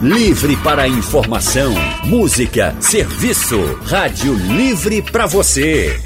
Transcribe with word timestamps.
Livre 0.00 0.56
para 0.58 0.86
informação, 0.86 1.74
música, 2.04 2.72
serviço. 2.80 3.58
Rádio 3.82 4.32
Livre 4.32 5.02
para 5.02 5.26
você. 5.26 6.00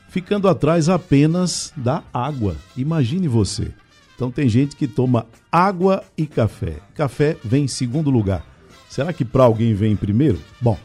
ficando 0.08 0.46
atrás 0.46 0.88
apenas 0.88 1.72
da 1.76 2.04
água? 2.14 2.54
Imagine 2.76 3.26
você. 3.26 3.72
Então 4.14 4.30
tem 4.30 4.48
gente 4.48 4.76
que 4.76 4.86
toma 4.86 5.26
água 5.50 6.04
e 6.16 6.24
café. 6.24 6.76
Café 6.94 7.36
vem 7.42 7.64
em 7.64 7.68
segundo 7.68 8.08
lugar. 8.08 8.46
Será 8.88 9.12
que 9.12 9.24
para 9.24 9.42
alguém 9.42 9.74
vem 9.74 9.94
em 9.94 9.96
primeiro? 9.96 10.38
Bom, 10.60 10.78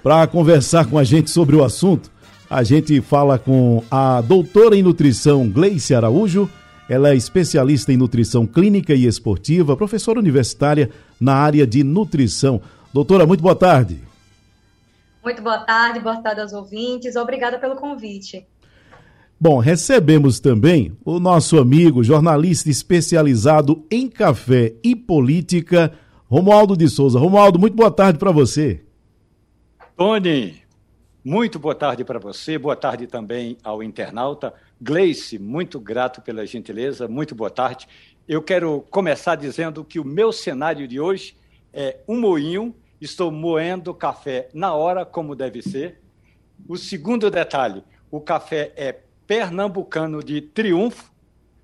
para 0.00 0.24
conversar 0.28 0.86
com 0.86 0.96
a 0.96 1.02
gente 1.02 1.28
sobre 1.28 1.56
o 1.56 1.64
assunto, 1.64 2.08
a 2.48 2.62
gente 2.62 3.00
fala 3.00 3.36
com 3.36 3.82
a 3.90 4.20
doutora 4.20 4.76
em 4.76 4.82
nutrição 4.82 5.48
Gleice 5.48 5.92
Araújo 5.92 6.48
ela 6.92 7.08
é 7.08 7.16
especialista 7.16 7.90
em 7.90 7.96
nutrição 7.96 8.46
clínica 8.46 8.92
e 8.92 9.06
esportiva, 9.06 9.74
professora 9.74 10.18
universitária 10.18 10.90
na 11.18 11.34
área 11.34 11.66
de 11.66 11.82
nutrição. 11.82 12.60
Doutora, 12.92 13.26
muito 13.26 13.42
boa 13.42 13.56
tarde. 13.56 13.98
Muito 15.24 15.40
boa 15.40 15.60
tarde, 15.60 16.00
boa 16.00 16.18
tarde 16.18 16.42
aos 16.42 16.52
ouvintes. 16.52 17.16
Obrigada 17.16 17.58
pelo 17.58 17.76
convite. 17.76 18.46
Bom, 19.40 19.58
recebemos 19.58 20.38
também 20.38 20.92
o 21.02 21.18
nosso 21.18 21.58
amigo, 21.58 22.04
jornalista 22.04 22.68
especializado 22.68 23.86
em 23.90 24.06
café 24.06 24.74
e 24.84 24.94
política, 24.94 25.94
Romualdo 26.28 26.76
de 26.76 26.90
Souza. 26.90 27.18
Romualdo, 27.18 27.58
muito 27.58 27.74
boa 27.74 27.90
tarde 27.90 28.18
para 28.18 28.30
você. 28.30 28.82
Tony, 29.96 30.62
muito 31.24 31.58
boa 31.58 31.74
tarde 31.74 32.04
para 32.04 32.18
você, 32.18 32.58
boa 32.58 32.76
tarde 32.76 33.06
também 33.06 33.56
ao 33.64 33.82
internauta. 33.82 34.52
Gleice, 34.84 35.38
muito 35.38 35.78
grato 35.78 36.20
pela 36.20 36.44
gentileza, 36.44 37.06
muito 37.06 37.36
boa 37.36 37.48
tarde. 37.48 37.86
Eu 38.26 38.42
quero 38.42 38.84
começar 38.90 39.36
dizendo 39.36 39.84
que 39.84 40.00
o 40.00 40.04
meu 40.04 40.32
cenário 40.32 40.88
de 40.88 40.98
hoje 40.98 41.36
é 41.72 42.00
um 42.08 42.18
moinho, 42.18 42.74
estou 43.00 43.30
moendo 43.30 43.94
café 43.94 44.48
na 44.52 44.74
hora, 44.74 45.06
como 45.06 45.36
deve 45.36 45.62
ser. 45.62 46.02
O 46.66 46.76
segundo 46.76 47.30
detalhe, 47.30 47.84
o 48.10 48.20
café 48.20 48.72
é 48.74 48.98
pernambucano 49.24 50.20
de 50.20 50.40
triunfo, 50.40 51.12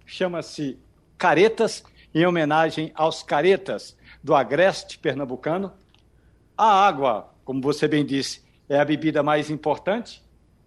chama-se 0.07 0.79
Caretas, 1.19 1.83
em 2.15 2.25
homenagem 2.25 2.93
aos 2.95 3.25
caretas 3.25 3.97
do 4.23 4.33
agreste 4.33 4.97
pernambucano. 4.97 5.73
A 6.57 6.87
água, 6.87 7.35
como 7.45 7.61
você 7.61 7.89
bem 7.89 8.07
disse, 8.07 8.43
é 8.69 8.79
a 8.79 8.85
bebida 8.85 9.25
mais 9.25 9.51
importante, 9.51 10.23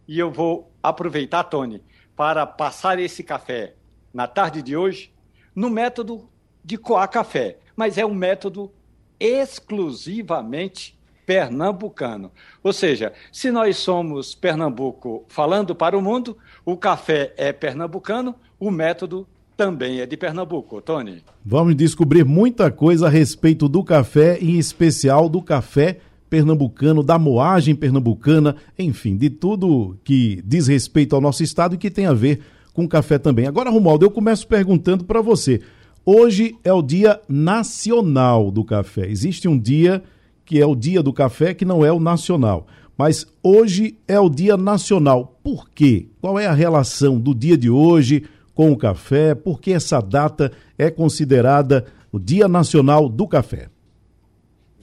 e 0.05 0.19
eu 0.19 0.29
vou 0.29 0.69
aproveitar, 0.83 1.45
Tony, 1.45 1.81
para 2.21 2.45
passar 2.45 2.99
esse 2.99 3.23
café 3.23 3.73
na 4.13 4.27
tarde 4.27 4.61
de 4.61 4.77
hoje 4.77 5.11
no 5.55 5.71
método 5.71 6.29
de 6.63 6.77
coar 6.77 7.09
café, 7.09 7.57
mas 7.75 7.97
é 7.97 8.05
um 8.05 8.13
método 8.13 8.71
exclusivamente 9.19 10.95
pernambucano. 11.25 12.31
Ou 12.61 12.71
seja, 12.71 13.11
se 13.31 13.49
nós 13.49 13.77
somos 13.77 14.35
Pernambuco 14.35 15.25
falando 15.29 15.73
para 15.73 15.97
o 15.97 16.01
mundo, 16.01 16.37
o 16.63 16.77
café 16.77 17.33
é 17.37 17.51
pernambucano, 17.51 18.35
o 18.59 18.69
método 18.69 19.27
também 19.57 19.99
é 19.99 20.05
de 20.05 20.15
Pernambuco, 20.15 20.79
Tony. 20.79 21.23
Vamos 21.43 21.75
descobrir 21.75 22.23
muita 22.23 22.69
coisa 22.69 23.07
a 23.07 23.09
respeito 23.09 23.67
do 23.67 23.83
café, 23.83 24.37
em 24.39 24.59
especial 24.59 25.27
do 25.27 25.41
café 25.41 25.97
pernambucano, 26.31 27.03
da 27.03 27.19
moagem 27.19 27.75
pernambucana, 27.75 28.55
enfim, 28.79 29.17
de 29.17 29.29
tudo 29.29 29.97
que 30.01 30.41
diz 30.45 30.65
respeito 30.65 31.13
ao 31.13 31.21
nosso 31.21 31.43
estado 31.43 31.75
e 31.75 31.77
que 31.77 31.91
tem 31.91 32.05
a 32.05 32.13
ver 32.13 32.39
com 32.73 32.87
café 32.87 33.19
também. 33.19 33.47
Agora, 33.47 33.69
Romualdo, 33.69 34.05
eu 34.05 34.09
começo 34.09 34.47
perguntando 34.47 35.03
para 35.03 35.19
você. 35.19 35.59
Hoje 36.05 36.55
é 36.63 36.71
o 36.71 36.81
Dia 36.81 37.19
Nacional 37.27 38.49
do 38.49 38.63
Café. 38.63 39.09
Existe 39.09 39.45
um 39.49 39.59
dia 39.59 40.01
que 40.45 40.57
é 40.57 40.65
o 40.65 40.73
Dia 40.73 41.03
do 41.03 41.11
Café, 41.11 41.53
que 41.53 41.65
não 41.65 41.83
é 41.83 41.91
o 41.91 41.99
nacional. 41.99 42.65
Mas 42.97 43.27
hoje 43.43 43.97
é 44.07 44.17
o 44.17 44.29
Dia 44.29 44.55
Nacional. 44.55 45.37
Por 45.43 45.69
quê? 45.69 46.07
Qual 46.21 46.39
é 46.39 46.47
a 46.47 46.53
relação 46.53 47.19
do 47.19 47.35
dia 47.35 47.57
de 47.57 47.69
hoje 47.69 48.23
com 48.55 48.71
o 48.71 48.77
café? 48.77 49.35
Por 49.35 49.59
que 49.59 49.73
essa 49.73 49.99
data 49.99 50.49
é 50.77 50.89
considerada 50.89 51.85
o 52.09 52.17
Dia 52.17 52.47
Nacional 52.47 53.09
do 53.09 53.27
Café? 53.27 53.70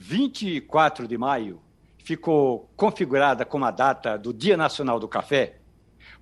24 0.09 1.07
de 1.07 1.19
maio 1.19 1.61
ficou 1.99 2.67
configurada 2.75 3.45
como 3.45 3.65
a 3.65 3.69
data 3.69 4.17
do 4.17 4.33
Dia 4.33 4.57
Nacional 4.57 4.99
do 4.99 5.07
Café, 5.07 5.57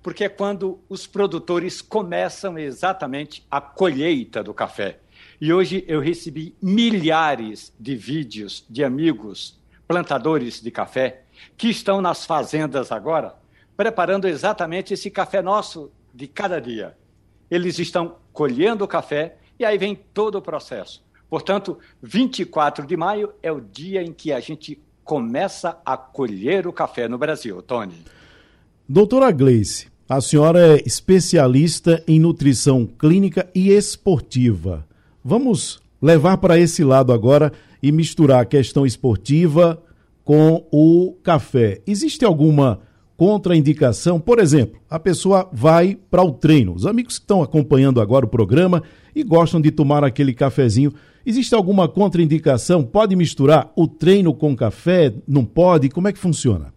porque 0.02 0.24
é 0.24 0.28
quando 0.28 0.78
os 0.90 1.06
produtores 1.06 1.80
começam 1.80 2.58
exatamente 2.58 3.46
a 3.50 3.62
colheita 3.62 4.44
do 4.44 4.52
café. 4.52 4.98
E 5.40 5.54
hoje 5.54 5.86
eu 5.88 6.00
recebi 6.00 6.54
milhares 6.60 7.72
de 7.80 7.96
vídeos 7.96 8.62
de 8.68 8.84
amigos 8.84 9.58
plantadores 9.86 10.60
de 10.60 10.70
café 10.70 11.22
que 11.56 11.70
estão 11.70 12.02
nas 12.02 12.26
fazendas 12.26 12.92
agora, 12.92 13.36
preparando 13.74 14.28
exatamente 14.28 14.92
esse 14.92 15.10
café 15.10 15.40
nosso 15.40 15.90
de 16.12 16.26
cada 16.26 16.60
dia. 16.60 16.94
Eles 17.50 17.78
estão 17.78 18.16
colhendo 18.34 18.84
o 18.84 18.88
café 18.88 19.38
e 19.58 19.64
aí 19.64 19.78
vem 19.78 19.94
todo 19.94 20.34
o 20.34 20.42
processo 20.42 21.07
Portanto, 21.28 21.78
24 22.02 22.86
de 22.86 22.96
maio 22.96 23.32
é 23.42 23.52
o 23.52 23.60
dia 23.60 24.02
em 24.02 24.12
que 24.12 24.32
a 24.32 24.40
gente 24.40 24.80
começa 25.04 25.78
a 25.84 25.96
colher 25.96 26.66
o 26.66 26.72
café 26.72 27.08
no 27.08 27.18
Brasil, 27.18 27.62
Tony. 27.62 27.94
Doutora 28.88 29.30
Gleice, 29.30 29.88
a 30.08 30.20
senhora 30.20 30.76
é 30.76 30.82
especialista 30.86 32.02
em 32.06 32.18
nutrição 32.18 32.86
clínica 32.86 33.48
e 33.54 33.70
esportiva. 33.70 34.86
Vamos 35.22 35.82
levar 36.00 36.38
para 36.38 36.58
esse 36.58 36.82
lado 36.82 37.12
agora 37.12 37.52
e 37.82 37.92
misturar 37.92 38.40
a 38.40 38.46
questão 38.46 38.86
esportiva 38.86 39.82
com 40.24 40.66
o 40.70 41.14
café. 41.22 41.80
Existe 41.86 42.24
alguma 42.24 42.80
contraindicação? 43.18 44.18
Por 44.18 44.38
exemplo, 44.38 44.80
a 44.88 44.98
pessoa 44.98 45.46
vai 45.52 45.98
para 46.10 46.22
o 46.22 46.32
treino. 46.32 46.72
Os 46.72 46.86
amigos 46.86 47.18
que 47.18 47.24
estão 47.24 47.42
acompanhando 47.42 48.00
agora 48.00 48.24
o 48.24 48.28
programa 48.28 48.82
e 49.14 49.22
gostam 49.22 49.60
de 49.60 49.70
tomar 49.70 50.02
aquele 50.02 50.32
cafezinho 50.32 50.94
Existe 51.28 51.54
alguma 51.54 51.86
contraindicação? 51.86 52.82
Pode 52.82 53.14
misturar 53.14 53.70
o 53.76 53.86
treino 53.86 54.32
com 54.32 54.56
café? 54.56 55.12
Não 55.28 55.44
pode? 55.44 55.90
Como 55.90 56.08
é 56.08 56.12
que 56.14 56.18
funciona? 56.18 56.72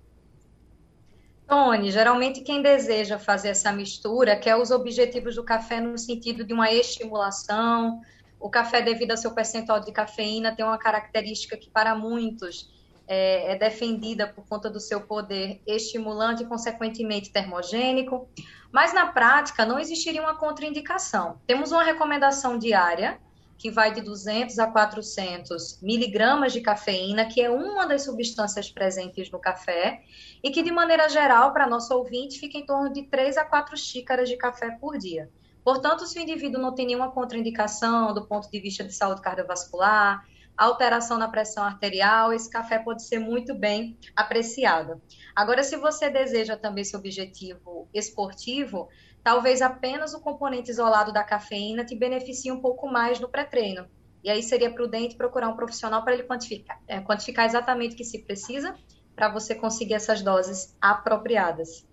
Tony, 1.47 1.89
geralmente 1.89 2.41
quem 2.41 2.61
deseja 2.61 3.17
fazer 3.17 3.47
essa 3.47 3.71
mistura 3.71 4.35
quer 4.35 4.57
os 4.57 4.69
objetivos 4.69 5.35
do 5.35 5.43
café 5.45 5.79
no 5.79 5.97
sentido 5.97 6.43
de 6.43 6.53
uma 6.53 6.69
estimulação. 6.69 8.01
O 8.41 8.49
café, 8.49 8.81
devido 8.81 9.11
ao 9.11 9.17
seu 9.17 9.31
percentual 9.31 9.79
de 9.79 9.93
cafeína, 9.93 10.53
tem 10.53 10.65
uma 10.65 10.77
característica 10.77 11.55
que, 11.55 11.69
para 11.69 11.95
muitos, 11.95 12.69
é, 13.13 13.51
é 13.51 13.55
defendida 13.57 14.25
por 14.25 14.47
conta 14.47 14.69
do 14.69 14.79
seu 14.79 15.01
poder 15.01 15.61
estimulante 15.67 16.43
e, 16.43 16.45
consequentemente, 16.45 17.29
termogênico. 17.29 18.29
Mas, 18.71 18.93
na 18.93 19.07
prática, 19.07 19.65
não 19.65 19.77
existiria 19.77 20.21
uma 20.21 20.37
contraindicação. 20.37 21.41
Temos 21.45 21.73
uma 21.73 21.83
recomendação 21.83 22.57
diária 22.57 23.19
que 23.57 23.69
vai 23.69 23.93
de 23.93 23.99
200 23.99 24.57
a 24.59 24.67
400 24.67 25.81
miligramas 25.81 26.53
de 26.53 26.61
cafeína, 26.61 27.25
que 27.25 27.41
é 27.41 27.51
uma 27.51 27.85
das 27.85 28.05
substâncias 28.05 28.71
presentes 28.71 29.29
no 29.29 29.39
café, 29.39 30.03
e 30.41 30.49
que, 30.49 30.63
de 30.63 30.71
maneira 30.71 31.09
geral, 31.09 31.51
para 31.51 31.67
nosso 31.67 31.93
ouvinte, 31.93 32.39
fica 32.39 32.57
em 32.57 32.65
torno 32.65 32.93
de 32.93 33.03
3 33.03 33.35
a 33.35 33.43
4 33.43 33.75
xícaras 33.75 34.29
de 34.29 34.37
café 34.37 34.71
por 34.79 34.97
dia. 34.97 35.29
Portanto, 35.65 36.07
se 36.07 36.17
o 36.17 36.21
indivíduo 36.21 36.61
não 36.61 36.73
tem 36.73 36.87
nenhuma 36.87 37.11
contraindicação 37.11 38.13
do 38.13 38.25
ponto 38.25 38.49
de 38.49 38.59
vista 38.59 38.85
de 38.85 38.93
saúde 38.93 39.21
cardiovascular, 39.21 40.25
alteração 40.65 41.17
na 41.17 41.27
pressão 41.27 41.63
arterial, 41.63 42.31
esse 42.31 42.49
café 42.49 42.77
pode 42.77 43.03
ser 43.03 43.19
muito 43.19 43.55
bem 43.55 43.97
apreciado. 44.15 45.01
Agora, 45.35 45.63
se 45.63 45.75
você 45.75 46.09
deseja 46.09 46.55
também 46.55 46.83
esse 46.83 46.95
objetivo 46.95 47.87
esportivo, 47.93 48.87
talvez 49.23 49.61
apenas 49.61 50.13
o 50.13 50.21
componente 50.21 50.69
isolado 50.69 51.11
da 51.11 51.23
cafeína 51.23 51.83
te 51.83 51.95
beneficie 51.95 52.51
um 52.51 52.61
pouco 52.61 52.87
mais 52.87 53.19
no 53.19 53.27
pré-treino. 53.27 53.85
E 54.23 54.29
aí 54.29 54.43
seria 54.43 54.71
prudente 54.71 55.15
procurar 55.15 55.49
um 55.49 55.55
profissional 55.55 56.03
para 56.03 56.13
ele 56.13 56.23
quantificar, 56.23 56.79
é, 56.87 56.99
quantificar 56.99 57.45
exatamente 57.45 57.95
o 57.95 57.97
que 57.97 58.03
se 58.03 58.19
precisa 58.19 58.75
para 59.15 59.29
você 59.29 59.55
conseguir 59.55 59.95
essas 59.95 60.21
doses 60.21 60.75
apropriadas. 60.79 61.85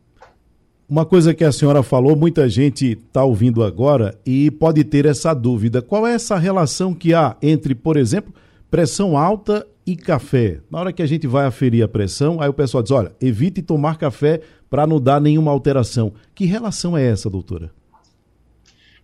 uma 0.89 1.07
coisa 1.07 1.35
que 1.35 1.45
a 1.45 1.53
senhora 1.53 1.83
falou, 1.83 2.17
muita 2.17 2.49
gente 2.49 2.93
está 2.93 3.25
ouvindo 3.25 3.63
agora 3.63 4.19
e 4.27 4.51
pode 4.51 4.85
ter 4.85 5.07
essa 5.07 5.35
dúvida. 5.35 5.81
Qual 5.81 6.07
é 6.07 6.15
essa 6.15 6.37
relação 6.37 6.95
que 6.95 7.15
há 7.15 7.37
entre, 7.43 7.75
por 7.75 7.97
exemplo, 7.97 8.33
pressão 8.71 9.17
alta 9.17 9.67
e 9.87 9.97
café? 9.97 10.61
Na 10.71 10.81
hora 10.81 10.93
que 10.93 11.03
a 11.03 11.07
gente 11.07 11.27
vai 11.27 11.47
aferir 11.47 11.85
a 11.85 11.89
pressão, 11.89 12.41
aí 12.41 12.49
o 12.49 12.55
pessoal 12.55 12.83
diz: 12.83 12.93
olha, 12.93 13.15
evite 13.21 13.63
tomar 13.63 13.99
café 13.99 14.41
para 14.69 14.87
não 14.87 15.01
dar 15.01 15.21
nenhuma 15.21 15.51
alteração. 15.51 16.13
Que 16.35 16.45
relação 16.45 16.97
é 16.97 17.07
essa, 17.07 17.31
doutora? 17.31 17.73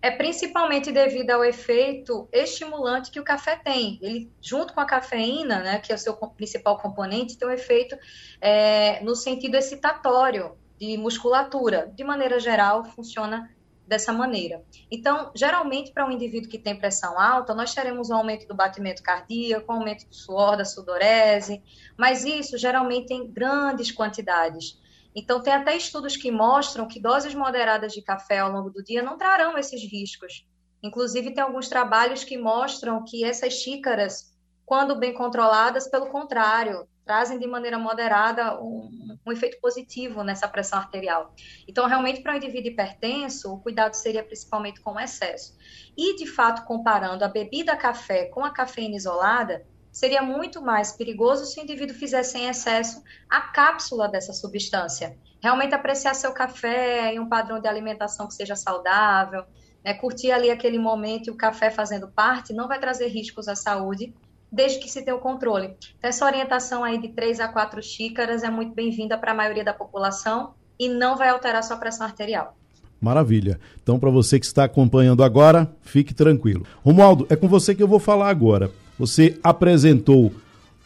É 0.02 0.11
principalmente 0.11 0.93
devido 0.93 1.31
ao 1.31 1.43
efeito 1.43 2.28
estimulante 2.31 3.11
que 3.11 3.19
o 3.19 3.25
café 3.25 3.56
tem. 3.56 3.99
Ele, 4.02 4.31
junto 4.38 4.75
com 4.75 4.81
a 4.81 4.84
cafeína, 4.84 5.61
né, 5.61 5.78
que 5.78 5.90
é 5.90 5.94
o 5.94 5.99
seu 5.99 6.14
principal 6.14 6.76
componente, 6.76 7.38
tem 7.38 7.49
um 7.49 7.50
efeito 7.50 7.96
é, 8.38 9.02
no 9.02 9.17
sentido 9.17 9.56
excitatório 9.56 10.52
de 10.78 10.99
musculatura. 10.99 11.90
De 11.96 12.05
maneira 12.05 12.38
geral, 12.38 12.84
funciona 12.84 13.49
dessa 13.86 14.12
maneira. 14.12 14.64
Então, 14.90 15.31
geralmente, 15.34 15.92
para 15.92 16.06
um 16.06 16.10
indivíduo 16.10 16.48
que 16.48 16.58
tem 16.58 16.76
pressão 16.76 17.19
alta, 17.20 17.54
nós 17.54 17.75
teremos 17.75 18.10
um 18.10 18.14
aumento 18.14 18.46
do 18.46 18.54
batimento 18.54 19.02
cardíaco, 19.02 19.72
um 19.72 19.76
aumento 19.76 20.06
do 20.08 20.14
suor, 20.14 20.56
da 20.56 20.64
sudorese, 20.64 21.62
mas 21.96 22.25
isso 22.25 22.56
geralmente 22.56 23.12
em 23.12 23.31
grandes 23.31 23.90
quantidades. 23.92 24.81
Então, 25.14 25.40
tem 25.40 25.52
até 25.52 25.76
estudos 25.76 26.16
que 26.16 26.31
mostram 26.31 26.88
que 26.88 26.98
doses 26.98 27.34
moderadas 27.34 27.92
de 27.92 28.02
café 28.02 28.38
ao 28.40 28.50
longo 28.50 28.70
do 28.70 28.82
dia 28.82 29.02
não 29.02 29.16
trarão 29.16 29.56
esses 29.56 29.81
riscos. 29.82 30.46
Inclusive, 30.82 31.32
tem 31.32 31.42
alguns 31.42 31.69
trabalhos 31.69 32.25
que 32.25 32.36
mostram 32.36 33.04
que 33.04 33.25
essas 33.25 33.54
xícaras, 33.54 34.33
quando 34.66 34.96
bem 34.96 35.12
controladas, 35.12 35.88
pelo 35.88 36.06
contrário, 36.06 36.88
trazem 37.05 37.38
de 37.38 37.46
maneira 37.46 37.78
moderada 37.78 38.61
um, 38.61 39.19
um 39.25 39.32
efeito 39.32 39.61
positivo 39.61 40.22
nessa 40.22 40.49
pressão 40.49 40.78
arterial. 40.78 41.34
Então, 41.69 41.87
realmente, 41.87 42.22
para 42.22 42.32
o 42.32 42.37
indivíduo 42.37 42.70
hipertenso, 42.70 43.52
o 43.52 43.61
cuidado 43.61 43.94
seria 43.94 44.25
principalmente 44.25 44.81
com 44.81 44.93
o 44.93 45.00
excesso. 45.00 45.56
E, 45.96 46.16
de 46.16 46.26
fato, 46.26 46.64
comparando 46.64 47.25
a 47.25 47.28
bebida 47.28 47.76
café 47.76 48.26
com 48.26 48.44
a 48.44 48.50
cafeína 48.50 48.96
isolada, 48.96 49.66
seria 49.93 50.22
muito 50.22 50.61
mais 50.61 50.93
perigoso 50.93 51.44
se 51.44 51.60
o 51.60 51.62
indivíduo 51.62 51.94
fizesse 51.94 52.37
em 52.38 52.49
excesso 52.49 53.02
a 53.31 53.43
cápsula 53.43 54.08
dessa 54.08 54.32
substância. 54.32 55.17
Realmente 55.40 55.75
apreciar 55.75 56.14
seu 56.14 56.32
café 56.32 57.12
em 57.12 57.20
um 57.20 57.28
padrão 57.28 57.60
de 57.60 57.69
alimentação 57.69 58.26
que 58.26 58.34
seja 58.34 58.56
saudável, 58.56 59.44
né, 59.84 59.94
curtir 59.94 60.32
ali 60.32 60.50
aquele 60.50 60.78
momento 60.78 61.28
e 61.28 61.31
o 61.31 61.37
café 61.37 61.70
fazendo 61.70 62.08
parte, 62.08 62.52
não 62.52 62.67
vai 62.67 62.81
trazer 62.81 63.08
riscos 63.08 63.46
à 63.46 63.55
saúde, 63.55 64.12
desde 64.55 64.79
que 64.79 64.89
se 64.89 65.03
tenha 65.03 65.17
o 65.17 65.21
controle. 65.21 65.75
Então, 65.99 66.09
essa 66.09 66.25
orientação 66.25 66.85
aí 66.85 66.99
de 66.99 67.09
3 67.09 67.41
a 67.41 67.49
4 67.49 67.83
xícaras 67.83 68.45
é 68.45 68.51
muito 68.51 68.73
bem-vinda 68.73 69.19
para 69.19 69.33
a 69.33 69.35
maioria 69.35 69.65
da 69.65 69.75
população 69.75 70.55
e 70.79 70.89
não 70.89 71.17
vai 71.17 71.29
alterar 71.29 71.62
sua 71.62 71.77
pressão 71.77 72.06
arterial. 72.06 72.56
Maravilha. 73.01 73.59
Então, 73.83 73.99
para 73.99 74.11
você 74.11 74.39
que 74.39 74.47
está 74.47 74.65
acompanhando 74.65 75.25
agora, 75.25 75.71
fique 75.83 76.15
tranquilo. 76.15 76.65
Romualdo, 76.83 77.27
é 77.29 77.37
com 77.37 77.49
você 77.49 77.75
que 77.75 77.83
eu 77.83 77.89
vou 77.89 77.99
falar 77.99 78.31
agora. 78.31 78.71
Você 78.99 79.39
apresentou 79.43 80.33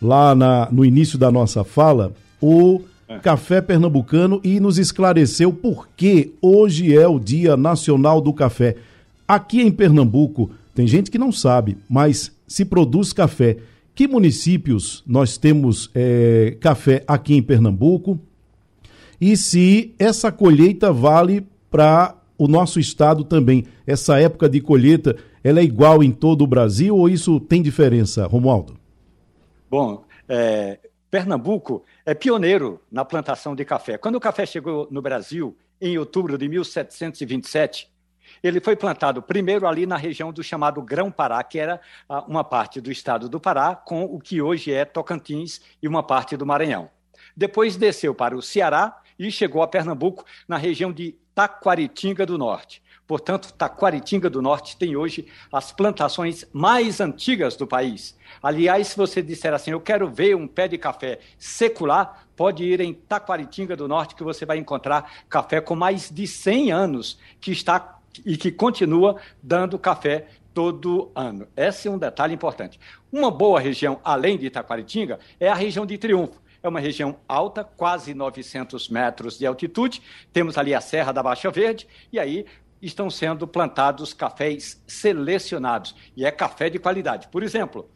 lá 0.00 0.34
na, 0.34 0.68
no 0.70 0.84
início 0.84 1.18
da 1.18 1.30
nossa 1.30 1.62
fala 1.62 2.12
o 2.40 2.80
é. 3.06 3.18
café 3.18 3.60
pernambucano 3.60 4.40
e 4.42 4.58
nos 4.58 4.78
esclareceu 4.78 5.52
por 5.52 5.88
que 5.96 6.32
hoje 6.40 6.96
é 6.96 7.06
o 7.06 7.18
Dia 7.18 7.56
Nacional 7.56 8.20
do 8.20 8.32
Café. 8.32 8.76
Aqui 9.26 9.60
em 9.60 9.70
Pernambuco, 9.70 10.50
tem 10.78 10.86
gente 10.86 11.10
que 11.10 11.18
não 11.18 11.32
sabe, 11.32 11.76
mas 11.90 12.32
se 12.46 12.64
produz 12.64 13.12
café. 13.12 13.56
Que 13.96 14.06
municípios 14.06 15.02
nós 15.04 15.36
temos 15.36 15.90
é, 15.92 16.56
café 16.60 17.02
aqui 17.04 17.34
em 17.34 17.42
Pernambuco? 17.42 18.16
E 19.20 19.36
se 19.36 19.92
essa 19.98 20.30
colheita 20.30 20.92
vale 20.92 21.44
para 21.68 22.16
o 22.38 22.46
nosso 22.46 22.78
estado 22.78 23.24
também? 23.24 23.64
Essa 23.84 24.20
época 24.20 24.48
de 24.48 24.60
colheita 24.60 25.16
ela 25.42 25.58
é 25.58 25.64
igual 25.64 26.00
em 26.00 26.12
todo 26.12 26.42
o 26.42 26.46
Brasil 26.46 26.96
ou 26.96 27.08
isso 27.08 27.40
tem 27.40 27.60
diferença, 27.60 28.24
Romualdo? 28.28 28.78
Bom, 29.68 30.04
é, 30.28 30.78
Pernambuco 31.10 31.82
é 32.06 32.14
pioneiro 32.14 32.80
na 32.88 33.04
plantação 33.04 33.56
de 33.56 33.64
café. 33.64 33.98
Quando 33.98 34.14
o 34.14 34.20
café 34.20 34.46
chegou 34.46 34.86
no 34.92 35.02
Brasil, 35.02 35.56
em 35.80 35.98
outubro 35.98 36.38
de 36.38 36.48
1727, 36.48 37.90
ele 38.42 38.60
foi 38.60 38.76
plantado 38.76 39.22
primeiro 39.22 39.66
ali 39.66 39.86
na 39.86 39.96
região 39.96 40.32
do 40.32 40.42
chamado 40.42 40.82
Grão-Pará, 40.82 41.42
que 41.42 41.58
era 41.58 41.80
uma 42.26 42.44
parte 42.44 42.80
do 42.80 42.90
estado 42.90 43.28
do 43.28 43.40
Pará, 43.40 43.74
com 43.74 44.04
o 44.04 44.18
que 44.18 44.40
hoje 44.40 44.72
é 44.72 44.84
Tocantins 44.84 45.60
e 45.82 45.88
uma 45.88 46.02
parte 46.02 46.36
do 46.36 46.46
Maranhão. 46.46 46.90
Depois 47.36 47.76
desceu 47.76 48.14
para 48.14 48.36
o 48.36 48.42
Ceará 48.42 49.00
e 49.18 49.30
chegou 49.30 49.62
a 49.62 49.68
Pernambuco, 49.68 50.24
na 50.46 50.56
região 50.56 50.92
de 50.92 51.16
Taquaritinga 51.34 52.24
do 52.24 52.38
Norte. 52.38 52.82
Portanto, 53.06 53.54
Taquaritinga 53.54 54.28
do 54.28 54.42
Norte 54.42 54.76
tem 54.76 54.94
hoje 54.94 55.26
as 55.50 55.72
plantações 55.72 56.44
mais 56.52 57.00
antigas 57.00 57.56
do 57.56 57.66
país. 57.66 58.16
Aliás, 58.42 58.88
se 58.88 58.96
você 58.96 59.22
disser 59.22 59.54
assim, 59.54 59.70
eu 59.70 59.80
quero 59.80 60.10
ver 60.10 60.36
um 60.36 60.46
pé 60.46 60.68
de 60.68 60.76
café 60.76 61.18
secular, 61.38 62.26
pode 62.36 62.64
ir 62.64 62.80
em 62.80 62.92
Taquaritinga 62.92 63.74
do 63.74 63.88
Norte 63.88 64.14
que 64.14 64.22
você 64.22 64.44
vai 64.44 64.58
encontrar 64.58 65.24
café 65.28 65.58
com 65.60 65.74
mais 65.74 66.10
de 66.10 66.26
100 66.26 66.70
anos 66.70 67.18
que 67.40 67.50
está 67.50 67.97
e 68.24 68.36
que 68.36 68.50
continua 68.50 69.16
dando 69.42 69.78
café 69.78 70.26
todo 70.52 71.10
ano. 71.14 71.46
Esse 71.56 71.88
é 71.88 71.90
um 71.90 71.98
detalhe 71.98 72.34
importante. 72.34 72.80
Uma 73.12 73.30
boa 73.30 73.60
região, 73.60 74.00
além 74.02 74.36
de 74.36 74.50
Taquaritinga, 74.50 75.18
é 75.38 75.48
a 75.48 75.54
região 75.54 75.86
de 75.86 75.96
Triunfo. 75.96 76.40
É 76.62 76.68
uma 76.68 76.80
região 76.80 77.16
alta, 77.28 77.62
quase 77.62 78.12
900 78.14 78.88
metros 78.88 79.38
de 79.38 79.46
altitude. 79.46 80.02
Temos 80.32 80.58
ali 80.58 80.74
a 80.74 80.80
Serra 80.80 81.12
da 81.12 81.22
Baixa 81.22 81.50
Verde, 81.50 81.86
e 82.12 82.18
aí 82.18 82.44
estão 82.82 83.08
sendo 83.10 83.46
plantados 83.46 84.12
cafés 84.12 84.82
selecionados, 84.86 85.94
e 86.16 86.24
é 86.24 86.30
café 86.30 86.68
de 86.70 86.78
qualidade. 86.78 87.28
Por 87.28 87.42
exemplo, 87.42 87.88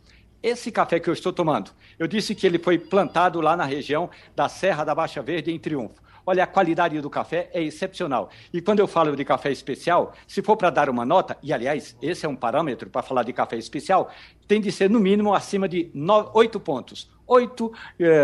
esse 0.42 0.72
café 0.72 0.98
que 0.98 1.08
eu 1.08 1.14
estou 1.14 1.32
tomando, 1.32 1.70
eu 1.98 2.06
disse 2.08 2.34
que 2.34 2.46
ele 2.46 2.58
foi 2.58 2.76
plantado 2.76 3.40
lá 3.40 3.56
na 3.56 3.64
região 3.64 4.10
da 4.34 4.48
Serra 4.48 4.84
da 4.84 4.94
Baixa 4.94 5.22
Verde, 5.22 5.52
em 5.52 5.58
Triunfo. 5.58 6.01
Olha, 6.26 6.44
a 6.44 6.46
qualidade 6.46 7.00
do 7.00 7.10
café 7.10 7.50
é 7.52 7.62
excepcional. 7.62 8.30
E 8.52 8.60
quando 8.60 8.80
eu 8.80 8.86
falo 8.86 9.16
de 9.16 9.24
café 9.24 9.50
especial, 9.50 10.12
se 10.26 10.42
for 10.42 10.56
para 10.56 10.70
dar 10.70 10.88
uma 10.88 11.04
nota, 11.04 11.36
e 11.42 11.52
aliás, 11.52 11.96
esse 12.00 12.24
é 12.24 12.28
um 12.28 12.36
parâmetro 12.36 12.88
para 12.88 13.02
falar 13.02 13.22
de 13.22 13.32
café 13.32 13.56
especial, 13.56 14.10
tem 14.46 14.60
de 14.60 14.70
ser 14.70 14.88
no 14.90 15.00
mínimo 15.00 15.34
acima 15.34 15.68
de 15.68 15.90
8 16.32 16.60
pontos. 16.60 17.10
8, 17.26 17.72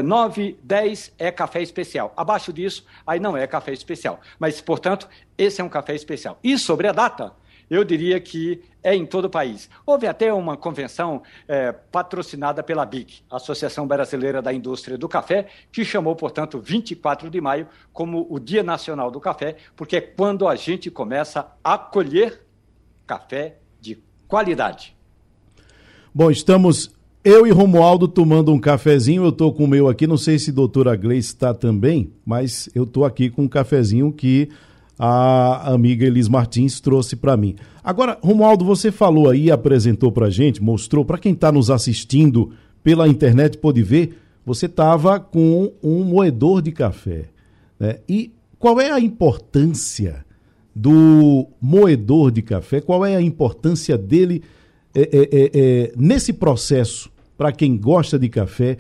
9, 0.04 0.58
10 0.62 1.14
é 1.18 1.30
café 1.30 1.62
especial. 1.62 2.12
Abaixo 2.16 2.52
disso, 2.52 2.84
aí 3.06 3.18
não 3.18 3.36
é 3.36 3.46
café 3.46 3.72
especial. 3.72 4.20
Mas, 4.38 4.60
portanto, 4.60 5.08
esse 5.36 5.60
é 5.60 5.64
um 5.64 5.68
café 5.68 5.94
especial. 5.94 6.38
E 6.44 6.58
sobre 6.58 6.88
a 6.88 6.92
data, 6.92 7.32
eu 7.70 7.84
diria 7.84 8.18
que 8.20 8.62
é 8.82 8.94
em 8.94 9.04
todo 9.04 9.26
o 9.26 9.30
país. 9.30 9.68
Houve 9.84 10.06
até 10.06 10.32
uma 10.32 10.56
convenção 10.56 11.22
é, 11.46 11.72
patrocinada 11.72 12.62
pela 12.62 12.86
BIC, 12.86 13.22
Associação 13.30 13.86
Brasileira 13.86 14.40
da 14.40 14.52
Indústria 14.52 14.96
do 14.96 15.08
Café, 15.08 15.46
que 15.70 15.84
chamou, 15.84 16.16
portanto, 16.16 16.60
24 16.60 17.28
de 17.28 17.40
maio 17.40 17.66
como 17.92 18.26
o 18.30 18.38
Dia 18.38 18.62
Nacional 18.62 19.10
do 19.10 19.20
Café, 19.20 19.56
porque 19.76 19.96
é 19.96 20.00
quando 20.00 20.48
a 20.48 20.56
gente 20.56 20.90
começa 20.90 21.46
a 21.62 21.76
colher 21.76 22.42
café 23.06 23.58
de 23.80 23.98
qualidade. 24.26 24.96
Bom, 26.14 26.30
estamos 26.30 26.90
eu 27.24 27.46
e 27.46 27.50
Romualdo 27.50 28.06
tomando 28.06 28.52
um 28.52 28.58
cafezinho, 28.58 29.24
eu 29.24 29.32
tô 29.32 29.52
com 29.52 29.64
o 29.64 29.68
meu 29.68 29.88
aqui, 29.88 30.06
não 30.06 30.16
sei 30.16 30.38
se 30.38 30.50
a 30.50 30.54
doutora 30.54 30.96
Gleice 30.96 31.28
está 31.28 31.52
também, 31.52 32.12
mas 32.24 32.70
eu 32.74 32.86
tô 32.86 33.04
aqui 33.04 33.28
com 33.28 33.42
um 33.42 33.48
cafezinho 33.48 34.12
que 34.12 34.48
a 34.98 35.72
amiga 35.72 36.04
Elis 36.04 36.28
Martins 36.28 36.80
trouxe 36.80 37.14
para 37.14 37.36
mim. 37.36 37.54
Agora, 37.84 38.18
Romualdo, 38.20 38.64
você 38.64 38.90
falou 38.90 39.30
aí, 39.30 39.50
apresentou 39.50 40.10
para 40.10 40.28
gente, 40.28 40.62
mostrou, 40.62 41.04
para 41.04 41.18
quem 41.18 41.32
está 41.32 41.52
nos 41.52 41.70
assistindo 41.70 42.50
pela 42.82 43.06
internet 43.06 43.58
pode 43.58 43.82
ver, 43.82 44.18
você 44.44 44.66
estava 44.66 45.20
com 45.20 45.72
um 45.82 46.02
moedor 46.02 46.62
de 46.62 46.72
café. 46.72 47.26
Né? 47.78 47.98
E 48.08 48.32
qual 48.58 48.80
é 48.80 48.90
a 48.90 48.98
importância 48.98 50.24
do 50.74 51.46
moedor 51.60 52.30
de 52.30 52.42
café? 52.42 52.80
Qual 52.80 53.04
é 53.04 53.14
a 53.14 53.22
importância 53.22 53.96
dele 53.96 54.42
é, 54.94 55.02
é, 55.02 55.28
é, 55.32 55.50
é 55.54 55.92
nesse 55.96 56.32
processo 56.32 57.10
para 57.36 57.52
quem 57.52 57.76
gosta 57.76 58.18
de 58.18 58.28
café? 58.28 58.78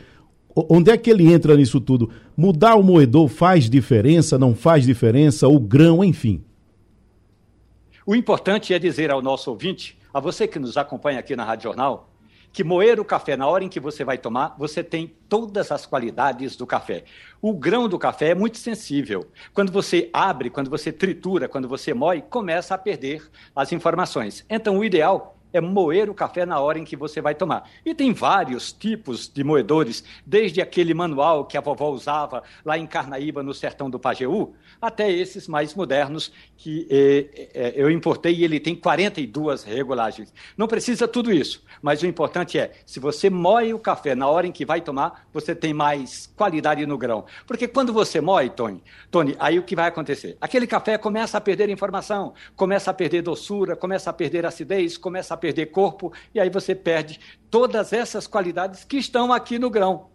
Onde 0.68 0.90
é 0.90 0.96
que 0.96 1.10
ele 1.10 1.32
entra 1.32 1.56
nisso 1.56 1.80
tudo? 1.80 2.10
Mudar 2.36 2.74
o 2.74 2.82
moedor 2.82 3.28
faz 3.28 3.68
diferença, 3.68 4.38
não 4.38 4.54
faz 4.54 4.84
diferença? 4.84 5.46
O 5.48 5.58
grão, 5.58 6.02
enfim. 6.02 6.42
O 8.06 8.14
importante 8.14 8.72
é 8.72 8.78
dizer 8.78 9.10
ao 9.10 9.20
nosso 9.20 9.50
ouvinte, 9.50 9.98
a 10.12 10.20
você 10.20 10.48
que 10.48 10.58
nos 10.58 10.76
acompanha 10.76 11.18
aqui 11.18 11.36
na 11.36 11.44
Rádio 11.44 11.64
Jornal, 11.64 12.10
que 12.52 12.64
moer 12.64 12.98
o 12.98 13.04
café 13.04 13.36
na 13.36 13.46
hora 13.46 13.62
em 13.62 13.68
que 13.68 13.78
você 13.78 14.04
vai 14.04 14.18
tomar, 14.18 14.56
você 14.58 14.82
tem 14.82 15.14
todas 15.28 15.70
as 15.70 15.86
qualidades 15.86 16.56
do 16.56 16.66
café. 16.66 17.04
O 17.40 17.52
grão 17.52 17.88
do 17.88 17.98
café 17.98 18.30
é 18.30 18.34
muito 18.34 18.58
sensível. 18.58 19.28
Quando 19.52 19.70
você 19.70 20.08
abre, 20.12 20.50
quando 20.50 20.70
você 20.70 20.90
tritura, 20.90 21.48
quando 21.48 21.68
você 21.68 21.92
moe, 21.92 22.22
começa 22.22 22.74
a 22.74 22.78
perder 22.78 23.22
as 23.54 23.72
informações. 23.72 24.44
Então, 24.48 24.78
o 24.78 24.84
ideal 24.84 25.37
é 25.52 25.60
moer 25.60 26.10
o 26.10 26.14
café 26.14 26.44
na 26.44 26.60
hora 26.60 26.78
em 26.78 26.84
que 26.84 26.96
você 26.96 27.20
vai 27.20 27.34
tomar. 27.34 27.68
E 27.84 27.94
tem 27.94 28.12
vários 28.12 28.72
tipos 28.72 29.28
de 29.28 29.42
moedores, 29.42 30.04
desde 30.24 30.60
aquele 30.60 30.94
manual 30.94 31.44
que 31.44 31.56
a 31.56 31.60
vovó 31.60 31.90
usava 31.90 32.42
lá 32.64 32.78
em 32.78 32.86
Carnaíba, 32.86 33.42
no 33.42 33.54
sertão 33.54 33.88
do 33.88 33.98
Pajeú, 33.98 34.54
até 34.80 35.10
esses 35.10 35.48
mais 35.48 35.74
modernos 35.74 36.32
que 36.56 36.86
eh, 36.90 37.50
eh, 37.54 37.72
eu 37.76 37.90
importei 37.90 38.34
e 38.34 38.44
ele 38.44 38.60
tem 38.60 38.74
42 38.74 39.64
regulagens. 39.64 40.32
Não 40.56 40.66
precisa 40.66 41.08
tudo 41.08 41.32
isso, 41.32 41.64
mas 41.80 42.02
o 42.02 42.06
importante 42.06 42.58
é, 42.58 42.72
se 42.84 43.00
você 43.00 43.30
moe 43.30 43.72
o 43.72 43.78
café 43.78 44.14
na 44.14 44.28
hora 44.28 44.46
em 44.46 44.52
que 44.52 44.64
vai 44.64 44.80
tomar, 44.80 45.26
você 45.32 45.54
tem 45.54 45.72
mais 45.72 46.26
qualidade 46.36 46.84
no 46.86 46.98
grão. 46.98 47.24
Porque 47.46 47.66
quando 47.68 47.92
você 47.92 48.20
moe, 48.20 48.50
Tony, 48.50 48.82
Tony, 49.10 49.36
aí 49.38 49.58
o 49.58 49.62
que 49.62 49.76
vai 49.76 49.88
acontecer? 49.88 50.36
Aquele 50.40 50.66
café 50.66 50.98
começa 50.98 51.38
a 51.38 51.40
perder 51.40 51.68
informação, 51.70 52.34
começa 52.56 52.90
a 52.90 52.94
perder 52.94 53.22
doçura, 53.22 53.76
começa 53.76 54.10
a 54.10 54.12
perder 54.12 54.44
acidez, 54.44 54.98
começa 54.98 55.34
a 55.34 55.36
perder 55.38 55.66
corpo, 55.66 56.12
e 56.34 56.40
aí 56.40 56.50
você 56.50 56.74
perde 56.74 57.20
todas 57.50 57.92
essas 57.92 58.26
qualidades 58.26 58.84
que 58.84 58.98
estão 58.98 59.32
aqui 59.32 59.58
no 59.58 59.70
grão. 59.70 60.08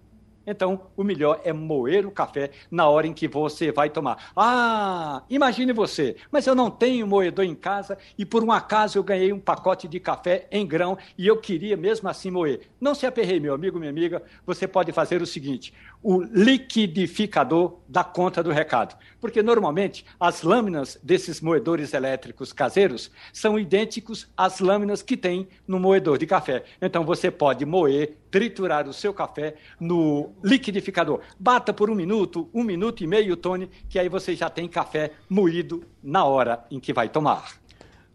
Então, 0.45 0.87
o 0.95 1.03
melhor 1.03 1.39
é 1.43 1.53
moer 1.53 2.05
o 2.05 2.11
café 2.11 2.51
na 2.69 2.87
hora 2.87 3.07
em 3.07 3.13
que 3.13 3.27
você 3.27 3.71
vai 3.71 3.89
tomar. 3.89 4.31
Ah, 4.35 5.23
imagine 5.29 5.71
você, 5.71 6.17
mas 6.29 6.45
eu 6.45 6.53
não 6.53 6.69
tenho 6.69 7.07
moedor 7.07 7.45
em 7.45 7.55
casa 7.55 7.97
e 8.17 8.25
por 8.25 8.43
um 8.43 8.51
acaso 8.51 8.97
eu 8.97 9.03
ganhei 9.03 9.31
um 9.31 9.39
pacote 9.39 9.87
de 9.87 9.99
café 9.99 10.47
em 10.51 10.67
grão 10.67 10.97
e 11.17 11.27
eu 11.27 11.37
queria 11.37 11.77
mesmo 11.77 12.09
assim 12.09 12.29
moer. 12.29 12.69
Não 12.79 12.93
se 12.93 13.05
aperrei, 13.05 13.39
meu 13.39 13.53
amigo, 13.53 13.79
minha 13.79 13.89
amiga, 13.89 14.21
você 14.45 14.67
pode 14.67 14.91
fazer 14.91 15.21
o 15.21 15.25
seguinte: 15.25 15.73
o 16.03 16.21
liquidificador 16.21 17.79
dá 17.87 18.03
conta 18.03 18.43
do 18.43 18.51
recado. 18.51 18.95
Porque 19.21 19.41
normalmente 19.41 20.05
as 20.19 20.43
lâminas 20.43 20.99
desses 21.01 21.39
moedores 21.39 21.93
elétricos 21.93 22.51
caseiros 22.51 23.09
são 23.31 23.57
idênticos 23.57 24.27
às 24.35 24.59
lâminas 24.59 25.01
que 25.01 25.15
tem 25.15 25.47
no 25.65 25.79
moedor 25.79 26.17
de 26.17 26.27
café. 26.27 26.65
Então 26.81 27.05
você 27.05 27.31
pode 27.31 27.65
moer, 27.65 28.17
triturar 28.29 28.87
o 28.87 28.93
seu 28.93 29.13
café 29.13 29.55
no 29.79 30.31
liquidificador. 30.43 31.21
Bata 31.39 31.73
por 31.73 31.89
um 31.89 31.95
minuto, 31.95 32.49
um 32.53 32.63
minuto 32.63 33.03
e 33.03 33.07
meio, 33.07 33.37
Tony, 33.37 33.69
que 33.87 33.97
aí 33.97 34.09
você 34.09 34.35
já 34.35 34.49
tem 34.49 34.67
café 34.67 35.11
moído 35.29 35.83
na 36.03 36.25
hora 36.25 36.65
em 36.69 36.79
que 36.79 36.91
vai 36.91 37.07
tomar. 37.07 37.63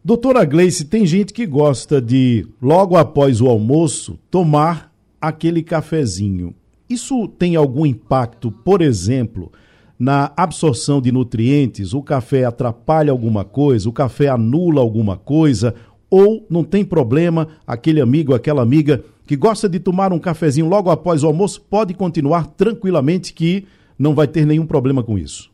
Doutora 0.04 0.44
Gleice, 0.44 0.84
tem 0.84 1.04
gente 1.04 1.32
que 1.32 1.46
gosta 1.46 2.00
de, 2.00 2.46
logo 2.62 2.96
após 2.96 3.40
o 3.40 3.48
almoço, 3.48 4.18
tomar 4.30 4.92
aquele 5.20 5.62
cafezinho. 5.62 6.54
Isso 6.88 7.28
tem 7.28 7.54
algum 7.54 7.84
impacto, 7.84 8.50
por 8.50 8.80
exemplo, 8.80 9.52
na 9.98 10.32
absorção 10.36 11.02
de 11.02 11.12
nutrientes? 11.12 11.92
O 11.92 12.02
café 12.02 12.44
atrapalha 12.44 13.12
alguma 13.12 13.44
coisa? 13.44 13.88
O 13.88 13.92
café 13.92 14.28
anula 14.28 14.80
alguma 14.80 15.16
coisa? 15.16 15.74
Ou 16.08 16.46
não 16.48 16.64
tem 16.64 16.84
problema, 16.84 17.48
aquele 17.66 18.00
amigo, 18.00 18.34
aquela 18.34 18.62
amiga 18.62 19.04
que 19.26 19.36
gosta 19.36 19.68
de 19.68 19.78
tomar 19.78 20.12
um 20.12 20.18
cafezinho 20.18 20.66
logo 20.66 20.90
após 20.90 21.22
o 21.22 21.26
almoço 21.26 21.60
pode 21.60 21.92
continuar 21.92 22.46
tranquilamente 22.46 23.34
que 23.34 23.66
não 23.98 24.14
vai 24.14 24.26
ter 24.26 24.46
nenhum 24.46 24.66
problema 24.66 25.02
com 25.02 25.18
isso? 25.18 25.52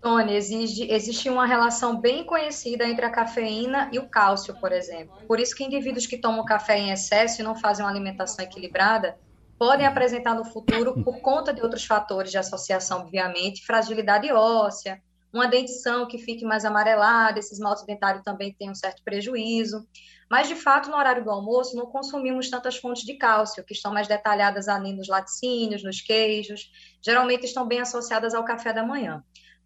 Tony, 0.00 0.34
exige, 0.34 0.90
existe 0.90 1.28
uma 1.28 1.46
relação 1.46 2.00
bem 2.00 2.24
conhecida 2.24 2.88
entre 2.88 3.04
a 3.04 3.10
cafeína 3.10 3.88
e 3.92 3.98
o 3.98 4.06
cálcio, 4.08 4.54
por 4.60 4.72
exemplo. 4.72 5.16
Por 5.28 5.38
isso 5.38 5.54
que 5.54 5.64
indivíduos 5.64 6.06
que 6.06 6.16
tomam 6.16 6.44
café 6.44 6.78
em 6.78 6.90
excesso 6.90 7.40
e 7.40 7.44
não 7.44 7.54
fazem 7.54 7.84
uma 7.84 7.90
alimentação 7.90 8.44
equilibrada 8.44 9.16
podem 9.58 9.86
apresentar 9.86 10.34
no 10.34 10.44
futuro, 10.44 11.02
por 11.02 11.20
conta 11.20 11.52
de 11.52 11.62
outros 11.62 11.84
fatores 11.84 12.30
de 12.30 12.38
associação, 12.38 13.00
obviamente, 13.00 13.64
fragilidade 13.64 14.30
óssea, 14.32 15.00
uma 15.32 15.46
dentição 15.46 16.06
que 16.06 16.18
fique 16.18 16.44
mais 16.44 16.64
amarelada, 16.64 17.38
esse 17.38 17.52
esmalte 17.52 17.84
dentário 17.84 18.22
também 18.22 18.54
tem 18.54 18.70
um 18.70 18.74
certo 18.74 19.02
prejuízo. 19.04 19.86
Mas, 20.30 20.48
de 20.48 20.54
fato, 20.54 20.90
no 20.90 20.96
horário 20.96 21.22
do 21.22 21.30
almoço, 21.30 21.76
não 21.76 21.86
consumimos 21.86 22.50
tantas 22.50 22.76
fontes 22.76 23.04
de 23.04 23.14
cálcio, 23.14 23.64
que 23.64 23.74
estão 23.74 23.92
mais 23.92 24.08
detalhadas 24.08 24.66
ali 24.66 24.92
nos 24.92 25.08
laticínios, 25.08 25.84
nos 25.84 26.00
queijos, 26.00 26.70
geralmente 27.02 27.44
estão 27.44 27.66
bem 27.66 27.80
associadas 27.80 28.34
ao 28.34 28.44
café 28.44 28.72
da 28.72 28.82
manhã. 28.84 29.22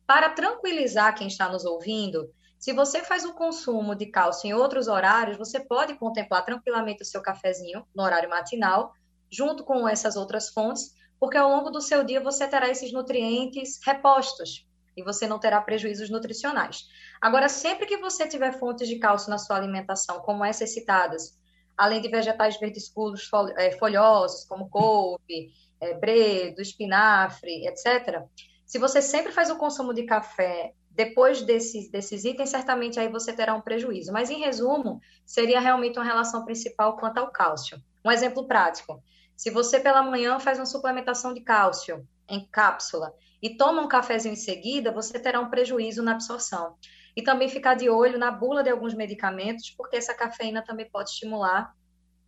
Para 0.07 0.31
tranquilizar 0.31 1.15
quem 1.15 1.29
está 1.29 1.49
nos 1.49 1.65
ouvindo, 1.65 2.29
se 2.59 2.73
você 2.73 3.01
faz 3.03 3.25
o 3.25 3.33
consumo 3.33 3.95
de 3.95 4.07
cálcio 4.07 4.49
em 4.49 4.53
outros 4.53 4.87
horários, 4.87 5.39
você 5.39 5.61
pode 5.61 5.95
contemplar 5.95 6.45
tranquilamente 6.45 7.03
o 7.03 7.07
seu 7.07 7.23
cafezinho 7.23 7.87
no 7.95 8.03
horário 8.03 8.29
matinal, 8.29 8.93
junto 9.31 9.65
com 9.65 9.89
essas 9.89 10.17
outras 10.17 10.49
fontes, 10.51 10.95
porque 11.19 11.37
ao 11.37 11.51
longo 11.51 11.71
do 11.71 11.81
seu 11.81 12.03
dia 12.05 12.21
você 12.21 12.47
terá 12.49 12.69
esses 12.69 12.93
nutrientes 12.93 13.79
repostos 13.85 14.67
e 14.97 15.03
você 15.03 15.27
não 15.27 15.39
terá 15.39 15.61
prejuízos 15.61 16.11
nutricionais. 16.11 16.89
Agora, 17.21 17.49
sempre 17.49 17.87
que 17.87 17.99
você 17.99 18.27
tiver 18.27 18.59
fontes 18.59 18.89
de 18.89 18.99
cálcio 18.99 19.31
na 19.31 19.39
sua 19.39 19.57
alimentação, 19.57 20.21
como 20.21 20.45
essas 20.45 20.73
citadas, 20.73 21.39
além 21.77 22.01
de 22.01 22.09
vegetais 22.09 22.59
verdes 22.59 22.85
escuros 22.85 23.29
é, 23.57 23.73
folhosos, 23.73 24.45
como 24.45 24.69
couve, 24.69 25.53
é, 25.81 25.95
bredo, 25.95 26.61
espinafre, 26.61 27.67
etc., 27.67 28.25
se 28.67 28.79
você 28.79 29.03
sempre 29.03 29.33
faz 29.33 29.51
o 29.51 29.57
consumo 29.57 29.93
de 29.93 30.05
café 30.05 30.75
depois 30.91 31.43
desses, 31.43 31.91
desses 31.91 32.25
itens, 32.25 32.51
certamente 32.51 33.01
aí 33.01 33.09
você 33.09 33.33
terá 33.33 33.55
um 33.55 33.61
prejuízo. 33.61 34.13
Mas, 34.13 34.31
em 34.31 34.41
resumo, 34.41 35.01
seria 35.25 35.59
realmente 35.59 35.99
uma 35.99 36.05
relação 36.05 36.45
principal 36.45 36.97
quanto 36.97 37.19
ao 37.19 37.33
cálcio. 37.33 37.83
Um 38.05 38.13
exemplo 38.13 38.47
prático. 38.47 39.03
Se 39.41 39.49
você 39.49 39.81
pela 39.81 40.03
manhã 40.03 40.39
faz 40.39 40.59
uma 40.59 40.67
suplementação 40.67 41.33
de 41.33 41.41
cálcio 41.41 42.07
em 42.29 42.47
cápsula 42.53 43.15
e 43.41 43.57
toma 43.57 43.81
um 43.81 43.89
cafezinho 43.89 44.35
em 44.35 44.37
seguida, 44.37 44.93
você 44.93 45.19
terá 45.19 45.41
um 45.41 45.49
prejuízo 45.49 46.03
na 46.03 46.13
absorção. 46.13 46.77
E 47.17 47.23
também 47.23 47.49
ficar 47.49 47.73
de 47.73 47.89
olho 47.89 48.19
na 48.19 48.31
bula 48.31 48.63
de 48.63 48.69
alguns 48.69 48.93
medicamentos, 48.93 49.71
porque 49.71 49.97
essa 49.97 50.13
cafeína 50.13 50.63
também 50.63 50.91
pode 50.91 51.09
estimular 51.09 51.75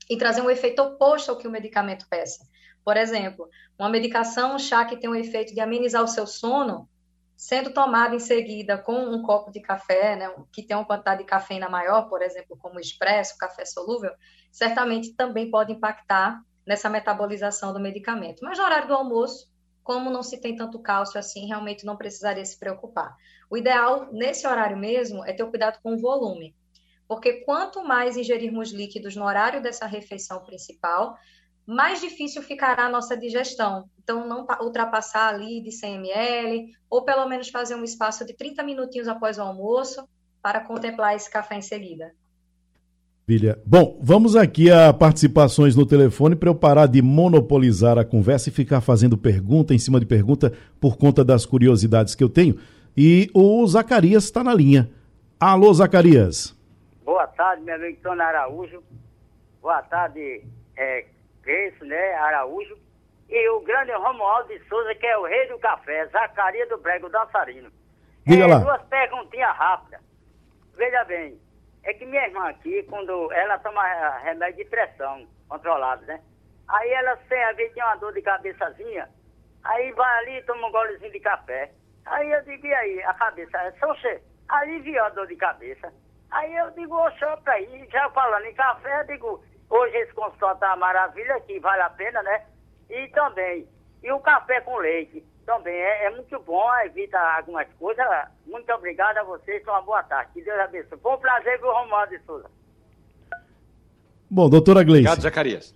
e 0.09 0.17
trazer 0.17 0.41
um 0.41 0.49
efeito 0.49 0.81
oposto 0.81 1.31
ao 1.31 1.37
que 1.37 1.47
o 1.47 1.51
medicamento 1.51 2.09
peça. 2.09 2.49
Por 2.83 2.97
exemplo, 2.97 3.47
uma 3.79 3.91
medicação, 3.91 4.55
um 4.55 4.59
chá 4.59 4.83
que 4.87 4.97
tem 4.97 5.11
o 5.11 5.15
efeito 5.15 5.53
de 5.53 5.61
amenizar 5.61 6.03
o 6.03 6.09
seu 6.09 6.27
sono, 6.27 6.89
sendo 7.37 7.75
tomado 7.75 8.15
em 8.15 8.21
seguida 8.21 8.79
com 8.79 8.95
um 8.95 9.21
copo 9.21 9.53
de 9.53 9.61
café, 9.61 10.17
né, 10.17 10.35
que 10.51 10.63
tem 10.63 10.75
uma 10.75 10.87
quantidade 10.87 11.21
de 11.21 11.27
cafeína 11.27 11.69
maior, 11.69 12.09
por 12.09 12.23
exemplo, 12.23 12.57
como 12.57 12.77
o 12.77 12.81
expresso, 12.81 13.37
café 13.37 13.67
solúvel, 13.67 14.13
certamente 14.51 15.15
também 15.15 15.51
pode 15.51 15.75
impactar 15.75 16.41
nessa 16.67 16.89
metabolização 16.89 17.73
do 17.73 17.81
medicamento. 17.81 18.41
Mas 18.43 18.59
no 18.59 18.65
horário 18.65 18.89
do 18.89 18.95
almoço, 18.95 19.51
como 19.83 20.11
não 20.11 20.23
se 20.23 20.41
tem 20.41 20.55
tanto 20.55 20.79
cálcio 20.79 21.19
assim, 21.19 21.47
realmente 21.47 21.85
não 21.85 21.97
precisaria 21.97 22.45
se 22.45 22.59
preocupar. 22.59 23.17
O 23.51 23.57
ideal 23.57 24.09
nesse 24.13 24.47
horário 24.47 24.77
mesmo 24.77 25.25
é 25.25 25.33
ter 25.33 25.45
cuidado 25.47 25.81
com 25.83 25.95
o 25.95 25.99
volume, 25.99 26.55
porque 27.09 27.45
quanto 27.45 27.85
mais 27.85 28.17
ingerirmos 28.17 28.73
líquidos 28.73 29.17
no 29.17 29.25
horário 29.25 29.61
dessa 29.61 29.87
refeição 29.87 30.45
principal, 30.45 31.17
mais 31.67 32.01
difícil 32.01 32.43
ficará 32.43 32.87
a 32.87 32.91
nossa 32.91 33.17
digestão. 33.17 33.89
Então, 34.03 34.27
não 34.27 34.47
ultrapassar 34.61 35.29
ali 35.29 35.61
de 35.63 35.71
100 35.71 35.95
ml, 35.97 36.73
ou 36.91 37.05
pelo 37.05 37.29
menos 37.29 37.49
fazer 37.49 37.75
um 37.75 37.85
espaço 37.85 38.25
de 38.25 38.35
30 38.35 38.63
minutinhos 38.63 39.09
após 39.09 39.39
o 39.39 39.43
almoço 39.43 40.09
para 40.41 40.61
contemplar 40.61 41.15
esse 41.15 41.31
café 41.31 41.57
em 41.57 41.63
seguida. 41.63 42.15
Maravilha. 43.33 43.59
Bom, 43.65 43.99
vamos 44.03 44.37
aqui 44.37 44.71
a 44.71 44.93
participações 44.93 45.75
no 45.75 45.87
telefone 45.87 46.37
para 46.37 46.51
eu 46.51 46.55
parar 46.55 46.87
de 46.87 47.01
monopolizar 47.01 47.99
a 47.99 48.05
conversa 48.05 48.51
e 48.51 48.53
ficar 48.53 48.81
fazendo 48.81 49.17
pergunta 49.17 49.73
em 49.73 49.79
cima 49.79 49.99
de 49.99 50.05
pergunta 50.05 50.53
por 50.81 50.99
conta 50.99 51.25
das 51.25 51.47
curiosidades 51.47 52.15
que 52.15 52.23
eu 52.23 52.29
tenho. 52.29 52.57
E 52.97 53.31
o 53.35 53.67
Zacarias 53.67 54.25
está 54.25 54.45
na 54.45 54.53
linha. 54.53 54.91
Alô, 55.41 55.73
Zacarias. 55.73 56.55
Boa 57.05 57.27
tarde, 57.27 57.63
meu 57.63 57.75
amigo 57.75 57.99
Tony 58.03 58.21
Araújo. 58.21 58.83
Boa 59.63 59.83
tarde, 59.83 60.43
é, 60.77 61.07
Cresce, 61.43 61.85
né, 61.85 62.15
Araújo. 62.15 62.77
E 63.31 63.49
o 63.51 63.61
grande 63.61 63.93
Romualdo 63.93 64.49
de 64.49 64.61
Souza, 64.69 64.95
que 64.95 65.07
é 65.07 65.17
o 65.17 65.25
rei 65.25 65.49
do 65.49 65.59
café, 65.59 66.07
Zacarias 66.09 66.69
do 66.69 66.77
Brego 66.79 67.09
Dançarino. 67.09 67.71
Diga 68.27 68.45
é, 68.45 68.47
lá. 68.47 68.59
Duas 68.59 68.83
perguntinhas 68.83 69.57
rápidas. 69.57 70.01
Veja 70.77 71.05
bem, 71.05 71.39
é 71.85 71.95
que 71.95 72.07
minha 72.07 72.27
irmã 72.27 72.49
aqui, 72.49 72.83
quando 72.85 73.33
ela 73.33 73.59
toma 73.59 73.83
remédio 74.19 74.65
de 74.65 74.71
pressão 74.71 75.27
controlado, 75.49 76.05
né? 76.07 76.21
Aí 76.69 76.91
ela, 76.91 77.19
sem 77.29 77.43
a 77.45 77.55
tem 77.55 77.71
uma 77.77 77.97
dor 77.97 78.13
de 78.13 78.23
cabeçazinha, 78.23 79.09
aí 79.65 79.93
vai 79.93 80.19
ali 80.19 80.43
toma 80.43 80.69
um 80.69 80.73
golezinho 80.73 81.13
de 81.13 81.21
café. 81.21 81.73
Aí 82.07 82.31
eu 82.31 82.43
digo, 82.43 82.67
e 82.67 82.75
aí, 82.75 83.03
a 83.03 83.15
cabeça, 83.15 83.75
você 83.81 84.23
aliviou 84.49 85.05
a 85.05 85.11
dor 85.11 85.27
de 85.27 85.37
cabeça. 85.37 85.93
Aí 86.31 86.57
eu 86.57 86.71
digo, 86.71 87.11
senhor, 87.19 87.39
aí, 87.47 87.89
já 87.91 88.09
falando 88.11 88.47
em 88.47 88.55
café, 88.55 89.01
eu 89.01 89.07
digo, 89.07 89.45
hoje 89.69 89.97
esse 89.99 90.13
consultório 90.15 90.59
tá 90.61 90.69
uma 90.69 90.77
maravilha 90.77 91.37
aqui, 91.37 91.59
vale 91.59 91.83
a 91.83 91.91
pena, 91.91 92.23
né? 92.23 92.47
E 92.89 93.09
também, 93.09 93.69
e 94.03 94.13
o 94.13 94.21
café 94.21 94.61
com 94.61 94.77
leite. 94.77 95.25
Também 95.47 95.75
é, 95.75 96.07
é, 96.07 96.11
muito 96.11 96.39
bom, 96.41 96.65
evita 96.85 97.19
algumas 97.19 97.67
coisas. 97.79 98.05
Muito 98.47 98.71
obrigado 98.73 99.19
a 99.19 99.25
vocês, 99.25 99.63
uma 99.65 99.83
boa 99.83 100.03
tarde. 100.03 100.31
Que 100.35 100.43
Deus 100.43 100.61
abençoe. 100.61 100.99
Foi 100.99 101.15
um 101.15 101.19
prazer 101.19 101.61
ver 101.61 101.67
o 101.67 101.73
Romualdo 101.73 102.17
de 102.17 102.25
Souza. 102.25 102.51
Bom, 104.31 104.49
doutora 104.49 104.83
Gleice. 104.83 105.09
Obrigado, 105.09 105.23
Zacarias. 105.23 105.75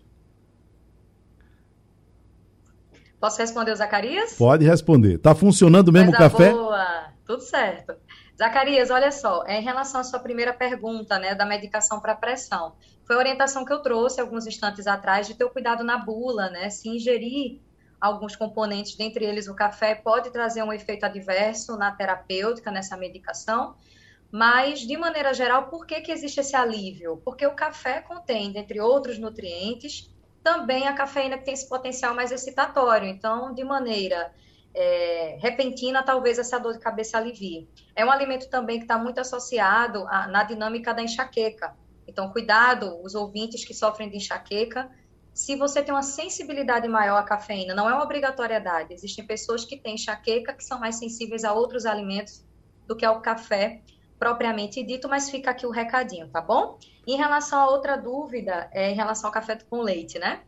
Posso 3.21 3.39
responder 3.39 3.73
o 3.73 3.77
Zacarias? 3.77 4.35
Pode 4.35 4.65
responder. 4.65 5.19
Tá 5.19 5.35
funcionando 5.35 5.93
mesmo 5.93 6.13
Coisa 6.13 6.27
o 6.27 6.31
café? 6.31 6.53
Boa, 6.53 7.13
tudo 7.27 7.43
certo. 7.43 7.95
Zacarias, 8.39 8.91
olha 8.91 9.11
só, 9.11 9.45
é 9.47 9.59
em 9.59 9.65
relação 9.65 10.01
à 10.01 10.05
sua 10.05 10.21
primeira 10.21 10.53
pergunta, 10.53 11.19
né, 11.19 11.35
da 11.35 11.47
medicação 11.47 12.01
para 12.01 12.15
pressão. 12.15 12.77
Foi 13.07 13.17
a 13.17 13.19
orientação 13.19 13.65
que 13.65 13.73
eu 13.73 13.81
trouxe 13.81 14.21
alguns 14.21 14.47
instantes 14.47 14.87
atrás 14.87 15.27
de 15.27 15.35
ter 15.35 15.45
o 15.45 15.51
cuidado 15.51 15.83
na 15.83 15.97
bula, 15.97 16.51
né? 16.51 16.69
Se 16.69 16.89
ingerir 16.89 17.61
alguns 18.01 18.37
componentes, 18.37 18.97
dentre 18.97 19.25
eles 19.25 19.49
o 19.49 19.55
café, 19.55 19.95
pode 19.95 20.31
trazer 20.31 20.63
um 20.63 20.73
efeito 20.73 21.05
adverso 21.05 21.77
na 21.77 21.91
terapêutica, 21.93 22.71
nessa 22.71 22.97
medicação. 22.97 23.75
Mas, 24.31 24.81
de 24.81 24.97
maneira 24.97 25.33
geral, 25.33 25.69
por 25.69 25.87
que, 25.87 26.01
que 26.01 26.13
existe 26.13 26.41
esse 26.41 26.57
alívio? 26.57 27.21
Porque 27.25 27.47
o 27.47 27.55
café 27.55 28.01
contém, 28.01 28.53
dentre 28.53 28.81
outros 28.81 29.19
nutrientes, 29.19 30.11
também 30.43 30.87
a 30.87 30.93
cafeína 30.93 31.39
que 31.39 31.45
tem 31.45 31.55
esse 31.55 31.69
potencial 31.69 32.15
mais 32.15 32.31
excitatório. 32.31 33.09
Então, 33.09 33.55
de 33.55 33.65
maneira 33.65 34.33
é, 34.75 35.39
repentina, 35.41 36.03
talvez 36.03 36.39
essa 36.39 36.59
dor 36.59 36.75
de 36.75 36.79
cabeça 36.79 37.17
alivie. 37.17 37.69
É 37.95 38.05
um 38.05 38.11
alimento 38.11 38.49
também 38.51 38.79
que 38.79 38.85
está 38.85 38.99
muito 38.99 39.19
associado 39.19 40.07
a, 40.09 40.27
na 40.27 40.45
dinâmica 40.45 40.93
da 40.93 41.03
enxaqueca. 41.03 41.75
Então, 42.07 42.31
cuidado, 42.31 43.01
os 43.03 43.15
ouvintes 43.15 43.65
que 43.65 43.75
sofrem 43.75 44.11
de 44.11 44.19
enxaqueca, 44.19 44.91
se 45.37 45.55
você 45.55 45.83
tem 45.83 45.93
uma 45.93 46.03
sensibilidade 46.03 46.89
maior 46.89 47.19
à 47.19 47.23
cafeína, 47.23 47.75
não 47.75 47.91
é 47.91 47.93
uma 47.93 48.03
obrigatoriedade. 48.03 48.95
Existem 48.95 49.27
pessoas 49.27 49.67
que 49.67 49.77
têm 49.77 49.97
enxaqueca 49.97 50.55
que 50.55 50.65
são 50.65 50.81
mais 50.81 50.97
sensíveis 50.97 51.45
a 51.45 51.53
outros 51.53 51.85
alimentos 51.85 52.43
do 52.87 52.97
que 52.97 53.05
ao 53.05 53.21
café 53.21 53.83
propriamente 54.19 54.83
dito, 54.83 55.11
mas 55.11 55.29
fica 55.29 55.51
aqui 55.51 55.67
o 55.67 55.71
recadinho, 55.71 56.27
tá 56.29 56.41
bom? 56.41 56.79
Em 57.07 57.19
relação 57.19 57.61
a 57.61 57.69
outra 57.69 57.97
dúvida, 57.99 58.71
é 58.73 58.91
em 58.91 58.95
relação 58.95 59.29
ao 59.29 59.33
café 59.33 59.59
com 59.69 59.83
leite, 59.83 60.19
né? 60.19 60.41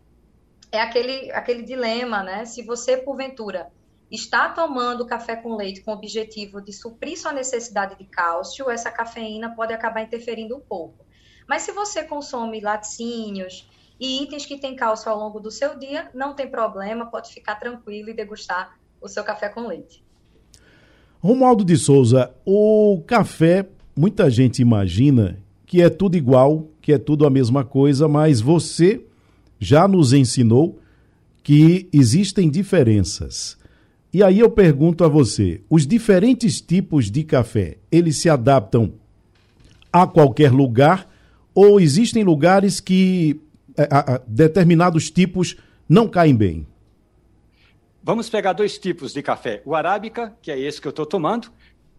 É 0.73 0.81
aquele, 0.81 1.31
aquele 1.33 1.65
dilema, 1.65 2.23
né? 2.23 2.47
Se 2.47 2.63
você, 2.63 2.97
porventura, 2.97 3.71
está 4.11 4.49
tomando 4.49 5.07
café 5.07 5.37
com 5.37 5.55
leite 5.55 5.83
com 5.83 5.91
o 5.91 5.95
objetivo 5.95 6.63
de 6.63 6.73
suprir 6.73 7.19
sua 7.19 7.35
necessidade 7.35 7.95
de 7.99 8.07
cálcio, 8.07 8.71
essa 8.71 8.91
cafeína 8.91 9.55
pode 9.55 9.75
acabar 9.75 10.01
interferindo 10.01 10.57
um 10.57 10.61
pouco. 10.61 11.05
Mas 11.47 11.61
se 11.61 11.73
você 11.73 12.05
consome 12.05 12.63
laticínios 12.63 13.69
e 14.01 14.23
itens 14.23 14.47
que 14.47 14.59
têm 14.59 14.77
cálcio 14.77 15.11
ao 15.11 15.19
longo 15.19 15.41
do 15.41 15.51
seu 15.51 15.79
dia, 15.79 16.09
não 16.15 16.35
tem 16.35 16.49
problema, 16.49 17.07
pode 17.07 17.33
ficar 17.33 17.57
tranquilo 17.57 18.11
e 18.11 18.15
degustar 18.15 18.79
o 19.01 19.09
seu 19.09 19.25
café 19.25 19.49
com 19.49 19.67
leite. 19.67 20.03
Romualdo 21.21 21.65
de 21.65 21.77
Souza, 21.77 22.33
o 22.45 23.03
café, 23.07 23.69
muita 23.97 24.31
gente 24.31 24.63
imagina 24.63 25.39
que 25.67 25.83
é 25.83 25.91
tudo 25.91 26.17
igual, 26.17 26.69
que 26.81 26.93
é 26.93 26.99
tudo 26.99 27.27
a 27.27 27.31
mesma 27.31 27.65
coisa, 27.65 28.07
mas 28.07 28.41
você 28.41 29.05
já 29.59 29.89
nos 29.89 30.13
ensinou 30.13 30.79
que 31.43 31.89
existem 31.93 32.49
diferenças. 32.49 33.59
E 34.13 34.23
aí 34.23 34.39
eu 34.39 34.49
pergunto 34.49 35.05
a 35.05 35.09
você, 35.09 35.61
os 35.69 35.87
diferentes 35.87 36.61
tipos 36.61 37.11
de 37.11 37.25
café, 37.25 37.79
eles 37.91 38.17
se 38.17 38.31
adaptam 38.31 38.93
a 39.93 40.07
qualquer 40.07 40.53
lugar 40.53 41.09
ou 41.55 41.81
existem 41.81 42.23
lugares 42.23 42.81
que 42.81 43.41
a, 43.91 44.15
a, 44.15 44.21
determinados 44.27 45.11
tipos 45.11 45.57
não 45.89 46.09
caem 46.09 46.35
bem? 46.35 46.67
Vamos 48.03 48.29
pegar 48.31 48.53
dois 48.53 48.79
tipos 48.79 49.13
de 49.13 49.23
café. 49.23 49.61
O 49.65 49.75
arábica, 49.75 50.35
que 50.41 50.51
é 50.51 50.59
esse 50.59 50.81
que 50.81 50.87
eu 50.87 50.91
estou 50.91 51.05
tomando, 51.05 51.51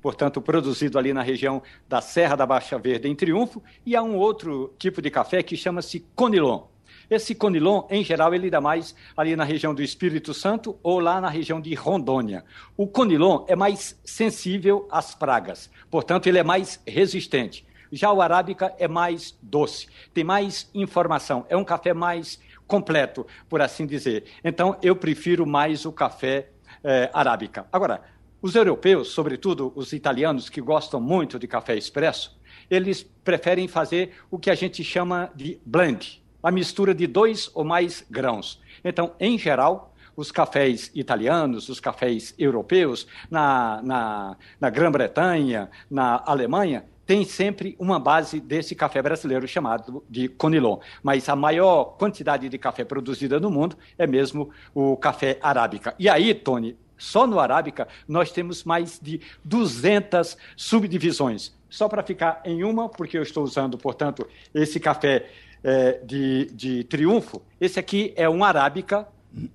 portanto, 0.01 0.41
produzido 0.41 0.97
ali 0.97 1.13
na 1.13 1.21
região 1.21 1.61
da 1.87 2.01
Serra 2.01 2.35
da 2.35 2.45
Baixa 2.45 2.77
Verde, 2.79 3.07
em 3.07 3.15
Triunfo, 3.15 3.61
e 3.85 3.95
há 3.95 4.01
um 4.01 4.15
outro 4.15 4.73
tipo 4.79 5.01
de 5.01 5.09
café 5.09 5.43
que 5.43 5.55
chama-se 5.55 6.05
Conilon. 6.15 6.63
Esse 7.09 7.33
Conilon, 7.33 7.83
em 7.89 8.03
geral, 8.03 8.33
ele 8.33 8.49
dá 8.49 8.61
mais 8.61 8.95
ali 9.17 9.35
na 9.35 9.43
região 9.43 9.73
do 9.73 9.81
Espírito 9.81 10.33
Santo 10.33 10.77
ou 10.83 10.99
lá 10.99 11.19
na 11.19 11.29
região 11.29 11.59
de 11.59 11.73
Rondônia. 11.73 12.45
O 12.77 12.87
Conilon 12.87 13.45
é 13.47 13.55
mais 13.55 13.99
sensível 14.03 14.87
às 14.91 15.15
pragas, 15.15 15.69
portanto, 15.89 16.27
ele 16.27 16.37
é 16.37 16.43
mais 16.43 16.79
resistente. 16.87 17.65
Já 17.91 18.11
o 18.11 18.21
arábica 18.21 18.73
é 18.77 18.87
mais 18.87 19.37
doce, 19.41 19.87
tem 20.13 20.23
mais 20.23 20.69
informação, 20.73 21.45
é 21.49 21.57
um 21.57 21.63
café 21.63 21.93
mais 21.93 22.39
completo, 22.67 23.25
por 23.49 23.61
assim 23.61 23.85
dizer. 23.85 24.25
Então, 24.43 24.77
eu 24.81 24.95
prefiro 24.95 25.45
mais 25.45 25.85
o 25.85 25.91
café 25.91 26.49
é, 26.83 27.09
arábica. 27.11 27.65
Agora, 27.71 28.01
os 28.41 28.55
europeus, 28.55 29.09
sobretudo 29.09 29.73
os 29.75 29.91
italianos 29.91 30.49
que 30.49 30.61
gostam 30.61 31.01
muito 31.01 31.39
de 31.39 31.47
café 31.47 31.75
expresso, 31.75 32.39
eles 32.69 33.03
preferem 33.23 33.67
fazer 33.67 34.15
o 34.29 34.37
que 34.37 34.49
a 34.49 34.55
gente 34.55 34.83
chama 34.83 35.29
de 35.35 35.59
blend, 35.65 36.23
a 36.41 36.51
mistura 36.51 36.93
de 36.93 37.07
dois 37.07 37.49
ou 37.53 37.63
mais 37.63 38.05
grãos. 38.09 38.61
Então, 38.83 39.13
em 39.19 39.37
geral, 39.37 39.93
os 40.15 40.31
cafés 40.31 40.91
italianos, 40.93 41.69
os 41.69 41.79
cafés 41.79 42.33
europeus, 42.37 43.07
na, 43.31 43.81
na, 43.81 44.37
na 44.59 44.69
Grã-Bretanha, 44.69 45.69
na 45.89 46.21
Alemanha, 46.25 46.85
tem 47.09 47.25
sempre 47.25 47.75
uma 47.79 47.97
base 47.97 48.39
desse 48.39 48.75
café 48.75 49.01
brasileiro 49.01 49.47
chamado 49.47 50.03
de 50.07 50.27
Conilon. 50.29 50.77
Mas 51.01 51.27
a 51.27 51.35
maior 51.35 51.95
quantidade 51.97 52.47
de 52.47 52.57
café 52.59 52.85
produzida 52.85 53.39
no 53.39 53.49
mundo 53.49 53.75
é 53.97 54.05
mesmo 54.05 54.51
o 54.75 54.95
café 54.95 55.39
arábica. 55.41 55.95
E 55.97 56.07
aí, 56.07 56.35
Tony, 56.35 56.77
só 56.99 57.25
no 57.25 57.39
arábica 57.39 57.87
nós 58.07 58.31
temos 58.31 58.63
mais 58.63 58.99
de 59.01 59.21
200 59.43 60.37
subdivisões. 60.55 61.51
Só 61.67 61.89
para 61.89 62.03
ficar 62.03 62.43
em 62.45 62.63
uma, 62.63 62.87
porque 62.87 63.17
eu 63.17 63.23
estou 63.23 63.43
usando, 63.43 63.75
portanto, 63.75 64.27
esse 64.53 64.79
café 64.79 65.31
é, 65.63 65.93
de, 66.03 66.45
de 66.53 66.83
triunfo, 66.83 67.41
esse 67.59 67.79
aqui 67.79 68.13
é 68.15 68.29
um 68.29 68.43
arábica 68.43 69.07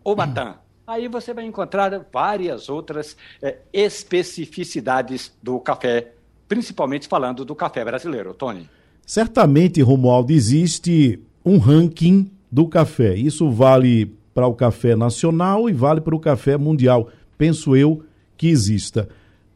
ou 0.03 0.17
batã. 0.17 0.57
Aí 0.85 1.07
você 1.07 1.33
vai 1.33 1.45
encontrar 1.45 2.05
várias 2.13 2.69
outras 2.69 3.17
é, 3.41 3.59
especificidades 3.73 5.33
do 5.41 5.61
café 5.61 6.14
principalmente 6.49 7.09
falando 7.09 7.45
do 7.45 7.55
café 7.55 7.85
brasileiro. 7.85 8.35
Tony. 8.35 8.69
Certamente, 9.07 9.83
Romualdo, 9.83 10.33
existe 10.33 11.21
um 11.45 11.59
ranking 11.59 12.31
do 12.51 12.67
café. 12.67 13.15
Isso 13.15 13.51
vale 13.51 14.15
para 14.33 14.47
o 14.47 14.55
café 14.55 14.97
nacional 14.97 15.69
e 15.69 15.73
vale 15.73 16.01
para 16.01 16.15
o 16.15 16.21
café 16.21 16.57
mundial. 16.57 17.09
Penso 17.37 17.77
eu 17.77 18.03
que 18.37 18.49
exista. 18.49 19.09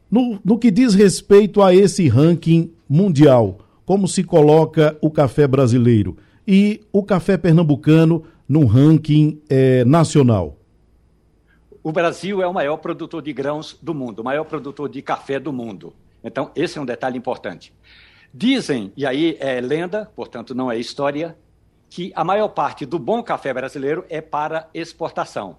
No, 0.09 0.39
no 0.43 0.57
que 0.57 0.71
diz 0.71 0.93
respeito 0.93 1.61
a 1.61 1.73
esse 1.73 2.07
ranking 2.07 2.71
mundial, 2.87 3.59
como 3.85 4.07
se 4.07 4.23
coloca 4.23 4.97
o 5.01 5.11
café 5.11 5.47
brasileiro 5.47 6.17
e 6.47 6.81
o 6.91 7.03
café 7.03 7.37
pernambucano 7.37 8.23
no 8.47 8.65
ranking 8.65 9.39
eh, 9.49 9.83
nacional? 9.85 10.57
O 11.83 11.91
Brasil 11.91 12.41
é 12.41 12.47
o 12.47 12.53
maior 12.53 12.77
produtor 12.77 13.21
de 13.21 13.31
grãos 13.31 13.77
do 13.81 13.93
mundo, 13.93 14.19
o 14.19 14.23
maior 14.23 14.43
produtor 14.43 14.89
de 14.89 15.01
café 15.01 15.39
do 15.39 15.53
mundo. 15.53 15.93
Então, 16.23 16.51
esse 16.55 16.77
é 16.77 16.81
um 16.81 16.85
detalhe 16.85 17.17
importante. 17.17 17.73
Dizem, 18.33 18.93
e 18.95 19.05
aí 19.05 19.37
é 19.39 19.59
lenda, 19.59 20.11
portanto 20.15 20.53
não 20.53 20.71
é 20.71 20.77
história, 20.77 21.37
que 21.89 22.11
a 22.15 22.23
maior 22.23 22.49
parte 22.49 22.85
do 22.85 22.99
bom 22.99 23.23
café 23.23 23.53
brasileiro 23.53 24.05
é 24.09 24.21
para 24.21 24.69
exportação. 24.73 25.57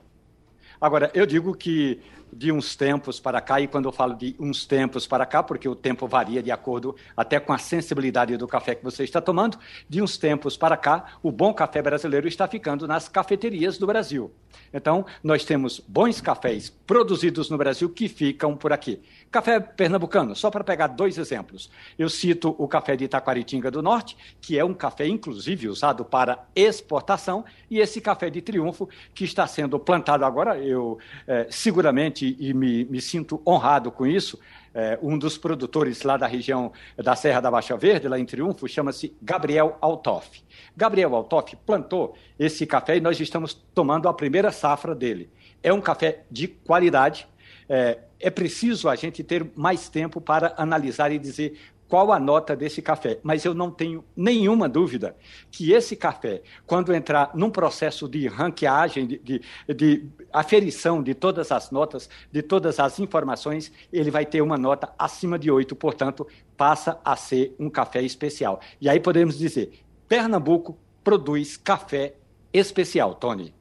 Agora, 0.81 1.11
eu 1.12 1.27
digo 1.27 1.55
que 1.55 2.01
de 2.33 2.53
uns 2.53 2.77
tempos 2.77 3.18
para 3.18 3.40
cá, 3.40 3.61
e 3.61 3.66
quando 3.66 3.87
eu 3.87 3.92
falo 3.92 4.14
de 4.14 4.37
uns 4.38 4.64
tempos 4.64 5.07
para 5.07 5.27
cá, 5.27 5.42
porque 5.42 5.68
o 5.68 5.75
tempo 5.75 6.07
varia 6.07 6.42
de 6.42 6.51
acordo 6.51 6.94
até 7.16 7.40
com 7.40 7.53
a 7.53 7.59
sensibilidade 7.59 8.37
do 8.37 8.46
café 8.46 8.75
que 8.75 8.85
você 8.85 9.05
está 9.05 9.20
tomando, 9.20 9.59
de 9.88 10.01
uns 10.01 10.16
tempos 10.16 10.57
para 10.57 10.77
cá, 10.77 11.16
o 11.23 11.33
bom 11.33 11.53
café 11.53 11.83
brasileiro 11.83 12.29
está 12.29 12.46
ficando 12.46 12.87
nas 12.87 13.09
cafeterias 13.09 13.79
do 13.79 13.87
Brasil. 13.87 14.33
Então, 14.73 15.05
nós 15.23 15.44
temos 15.44 15.81
bons 15.81 16.20
cafés 16.20 16.70
produzidos 16.87 17.51
no 17.51 17.59
Brasil 17.59 17.88
que 17.90 18.09
ficam 18.09 18.57
por 18.57 18.73
aqui. 18.73 19.01
Café 19.31 19.61
pernambucano, 19.61 20.35
só 20.35 20.51
para 20.51 20.64
pegar 20.64 20.88
dois 20.88 21.16
exemplos. 21.16 21.71
Eu 21.97 22.09
cito 22.09 22.55
o 22.59 22.66
café 22.66 22.97
de 22.97 23.05
Itaquaritinga 23.05 23.71
do 23.71 23.81
Norte, 23.81 24.16
que 24.40 24.59
é 24.59 24.64
um 24.64 24.75
café, 24.75 25.07
inclusive, 25.07 25.69
usado 25.69 26.05
para 26.05 26.47
exportação, 26.55 27.45
e 27.71 27.79
esse 27.79 28.01
café 28.01 28.29
de 28.29 28.43
Triunfo, 28.43 28.88
que 29.14 29.25
está 29.25 29.47
sendo 29.47 29.79
plantado 29.79 30.25
agora, 30.25 30.59
eu 30.59 30.99
é, 31.29 31.47
seguramente, 31.49 32.37
e 32.40 32.53
me, 32.53 32.85
me 32.87 33.01
sinto 33.01 33.40
honrado 33.47 33.93
com 33.93 34.05
isso, 34.05 34.37
é, 34.75 34.99
um 35.01 35.16
dos 35.16 35.38
produtores 35.38 36.03
lá 36.03 36.16
da 36.16 36.27
região 36.27 36.73
da 36.97 37.14
Serra 37.14 37.40
da 37.40 37.51
Baixa 37.53 37.77
Verde, 37.77 38.09
lá 38.09 38.19
em 38.19 38.25
Triunfo, 38.25 38.66
chama-se 38.69 39.16
Gabriel 39.23 39.79
Altoff. 39.81 40.43
Gabriel 40.77 41.14
Altoff 41.14 41.55
plantou 41.64 42.16
esse 42.38 42.66
café 42.66 42.97
e 42.97 43.01
nós 43.01 43.21
estamos 43.21 43.55
tomando 43.55 44.09
a 44.09 44.14
primeira 44.14 44.51
safra 44.51 44.95
dele. 44.95 45.31
É 45.62 45.73
um 45.73 45.81
café 45.81 46.25
de 46.31 46.49
qualidade. 46.49 47.29
É, 47.72 47.98
é 48.18 48.30
preciso 48.30 48.88
a 48.88 48.96
gente 48.96 49.22
ter 49.22 49.48
mais 49.54 49.88
tempo 49.88 50.20
para 50.20 50.52
analisar 50.59 51.12
e 51.12 51.20
dizer 51.20 51.56
qual 51.90 52.12
a 52.12 52.20
nota 52.20 52.54
desse 52.54 52.80
café, 52.80 53.18
mas 53.20 53.44
eu 53.44 53.52
não 53.52 53.68
tenho 53.68 54.04
nenhuma 54.16 54.68
dúvida 54.68 55.16
que 55.50 55.72
esse 55.72 55.96
café, 55.96 56.40
quando 56.64 56.94
entrar 56.94 57.33
num 57.35 57.50
processo 57.50 58.09
de 58.09 58.28
ranqueagem, 58.28 59.06
de, 59.09 59.18
de, 59.18 59.42
de, 59.74 60.09
aferição 60.33 61.02
de 61.02 61.14
todas 61.14 61.50
as 61.50 61.72
notas, 61.72 62.09
de 62.30 62.42
todas 62.42 62.78
as 62.78 63.00
informações, 63.00 63.72
ele 63.92 64.11
vai 64.11 64.24
ter 64.24 64.40
uma 64.40 64.56
nota 64.56 64.92
acima 64.96 65.37
de 65.37 65.50
8, 65.50 65.74
portanto, 65.74 66.26
passa 66.56 67.00
a 67.04 67.16
ser 67.16 67.56
um 67.59 67.68
café 67.68 68.00
especial. 68.02 68.61
E 68.80 68.88
aí 68.88 69.00
podemos 69.00 69.37
dizer, 69.37 69.72
Pernambuco 70.09 70.78
produz 71.02 71.56
café 71.56 72.14
especial, 72.52 73.16
Tony. 73.16 73.52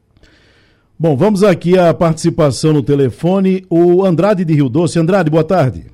Bom, 1.02 1.16
vamos 1.16 1.46
aqui 1.46 1.80
à 1.80 1.94
participação 1.94 2.74
no 2.74 2.84
telefone, 2.84 3.66
o 3.70 4.04
Andrade 4.04 4.44
de 4.44 4.54
Rio 4.54 4.68
Doce. 4.68 5.00
Andrade, 5.00 5.30
boa 5.30 5.48
tarde. 5.48 5.90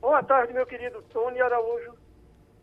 Boa 0.00 0.24
tarde, 0.24 0.52
meu 0.52 0.66
querido 0.66 1.00
Tony 1.02 1.40
Araújo. 1.40 1.94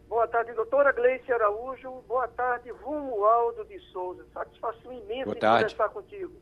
Boa 0.09 0.27
tarde, 0.27 0.51
doutora 0.51 0.91
Gleice 0.91 1.31
Araújo. 1.31 2.03
Boa 2.09 2.27
tarde, 2.27 2.69
Romualdo 2.71 3.63
de 3.63 3.79
Souza. 3.89 4.25
Satisfação 4.33 4.91
imensa 4.91 5.31
em 5.31 5.39
conversar 5.39 5.87
contigo. 5.91 6.33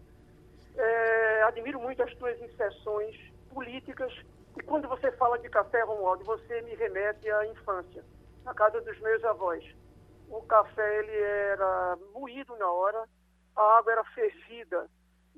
É, 0.75 1.43
admiro 1.43 1.79
muito 1.79 2.01
as 2.01 2.11
tuas 2.15 2.35
inserções 2.41 3.15
políticas. 3.53 4.11
E 4.57 4.63
quando 4.63 4.87
você 4.87 5.11
fala 5.11 5.37
de 5.37 5.47
café, 5.47 5.83
Romualdo, 5.83 6.23
você 6.23 6.59
me 6.63 6.73
remete 6.73 7.29
à 7.29 7.45
infância, 7.45 8.03
na 8.43 8.55
casa 8.55 8.81
dos 8.81 8.99
meus 8.99 9.23
avós. 9.25 9.63
O 10.27 10.41
café 10.41 10.99
ele 11.01 11.21
era 11.51 11.99
moído 12.15 12.57
na 12.57 12.71
hora, 12.71 13.03
a 13.55 13.77
água 13.77 13.91
era 13.91 14.03
fervida 14.05 14.89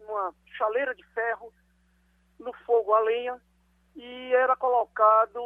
numa 0.01 0.33
chaleira 0.57 0.93
de 0.95 1.03
ferro, 1.13 1.53
no 2.39 2.53
fogo 2.65 2.93
a 2.93 2.99
lenha, 2.99 3.41
e 3.95 4.33
era 4.33 4.55
colocado 4.55 5.39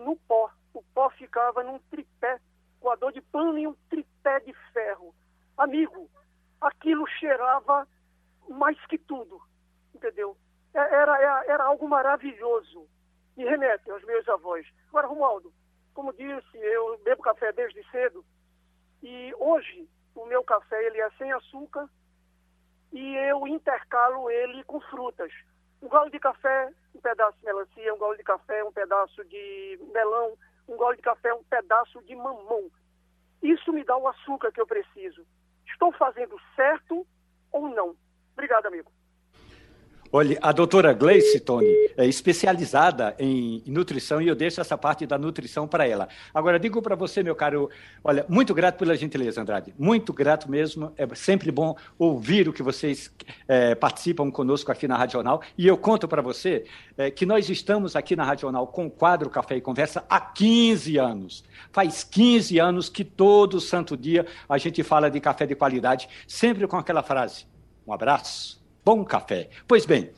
no 0.00 0.16
pó 0.28 0.50
o 0.78 0.82
pó 0.94 1.10
ficava 1.10 1.62
num 1.64 1.78
tripé, 1.90 2.40
coador 2.80 3.12
de 3.12 3.20
pano 3.20 3.58
e 3.58 3.66
um 3.66 3.74
tripé 3.90 4.40
de 4.40 4.52
ferro. 4.72 5.14
Amigo, 5.56 6.08
aquilo 6.60 7.06
cheirava 7.18 7.86
mais 8.48 8.78
que 8.86 8.96
tudo, 8.96 9.40
entendeu? 9.94 10.36
É, 10.72 10.78
era, 10.78 11.20
era, 11.20 11.44
era 11.46 11.64
algo 11.64 11.88
maravilhoso. 11.88 12.88
Me 13.36 13.44
remete 13.44 13.90
aos 13.90 14.04
meus 14.04 14.28
avós. 14.28 14.66
Agora, 14.88 15.08
Romualdo, 15.08 15.52
como 15.94 16.12
disse, 16.12 16.56
eu 16.56 16.98
bebo 16.98 17.22
café 17.22 17.52
desde 17.52 17.82
cedo 17.90 18.24
e 19.02 19.34
hoje 19.36 19.88
o 20.14 20.26
meu 20.26 20.44
café 20.44 20.80
ele 20.86 21.00
é 21.00 21.10
sem 21.12 21.32
açúcar 21.32 21.88
e 22.92 23.16
eu 23.16 23.46
intercalo 23.46 24.30
ele 24.30 24.64
com 24.64 24.80
frutas. 24.80 25.32
Um 25.82 25.88
gole 25.88 26.10
de 26.10 26.18
café, 26.18 26.72
um 26.94 27.00
pedaço 27.00 27.38
de 27.38 27.44
melancia, 27.44 27.94
um 27.94 27.98
gole 27.98 28.18
de 28.18 28.24
café, 28.24 28.64
um 28.64 28.72
pedaço 28.72 29.24
de 29.24 29.78
melão, 29.92 30.36
um 30.66 30.76
gole 30.76 30.96
de 30.96 31.02
café, 31.02 31.32
um 31.32 31.44
pedaço 31.44 32.02
de 32.02 32.16
mamão. 32.16 32.70
Isso 33.42 33.72
me 33.72 33.84
dá 33.84 33.96
o 33.96 34.08
açúcar 34.08 34.50
que 34.50 34.60
eu 34.60 34.66
preciso. 34.66 35.24
Estou 35.66 35.92
fazendo 35.92 36.36
certo 36.56 37.06
ou 37.52 37.68
não? 37.68 37.96
Obrigado, 38.32 38.66
amigo. 38.66 38.90
Olha, 40.10 40.38
a 40.40 40.52
doutora 40.52 40.94
Gleice, 40.94 41.38
Tony, 41.38 41.68
é 41.94 42.06
especializada 42.06 43.14
em 43.18 43.62
nutrição 43.66 44.22
e 44.22 44.28
eu 44.28 44.34
deixo 44.34 44.58
essa 44.58 44.76
parte 44.78 45.04
da 45.04 45.18
nutrição 45.18 45.68
para 45.68 45.86
ela. 45.86 46.08
Agora, 46.32 46.58
digo 46.58 46.80
para 46.80 46.94
você, 46.94 47.22
meu 47.22 47.36
caro, 47.36 47.68
olha, 48.02 48.24
muito 48.26 48.54
grato 48.54 48.78
pela 48.78 48.96
gentileza, 48.96 49.42
Andrade. 49.42 49.74
Muito 49.78 50.14
grato 50.14 50.50
mesmo. 50.50 50.94
É 50.96 51.06
sempre 51.14 51.52
bom 51.52 51.76
ouvir 51.98 52.48
o 52.48 52.54
que 52.54 52.62
vocês 52.62 53.12
é, 53.46 53.74
participam 53.74 54.30
conosco 54.30 54.72
aqui 54.72 54.88
na 54.88 54.96
Radional. 54.96 55.42
E 55.58 55.66
eu 55.66 55.76
conto 55.76 56.08
para 56.08 56.22
você 56.22 56.64
é, 56.96 57.10
que 57.10 57.26
nós 57.26 57.50
estamos 57.50 57.94
aqui 57.94 58.16
na 58.16 58.24
Radional 58.24 58.66
com 58.66 58.86
o 58.86 58.90
quadro 58.90 59.28
Café 59.28 59.56
e 59.56 59.60
Conversa 59.60 60.06
há 60.08 60.18
15 60.18 60.96
anos. 60.96 61.44
Faz 61.70 62.02
15 62.02 62.58
anos 62.58 62.88
que 62.88 63.04
todo 63.04 63.60
santo 63.60 63.94
dia 63.94 64.24
a 64.48 64.56
gente 64.56 64.82
fala 64.82 65.10
de 65.10 65.20
café 65.20 65.44
de 65.44 65.54
qualidade, 65.54 66.08
sempre 66.26 66.66
com 66.66 66.78
aquela 66.78 67.02
frase: 67.02 67.44
um 67.86 67.92
abraço 67.92 68.57
bom 68.88 69.04
café. 69.04 69.50
Pois 69.66 69.84
bem, 69.84 70.08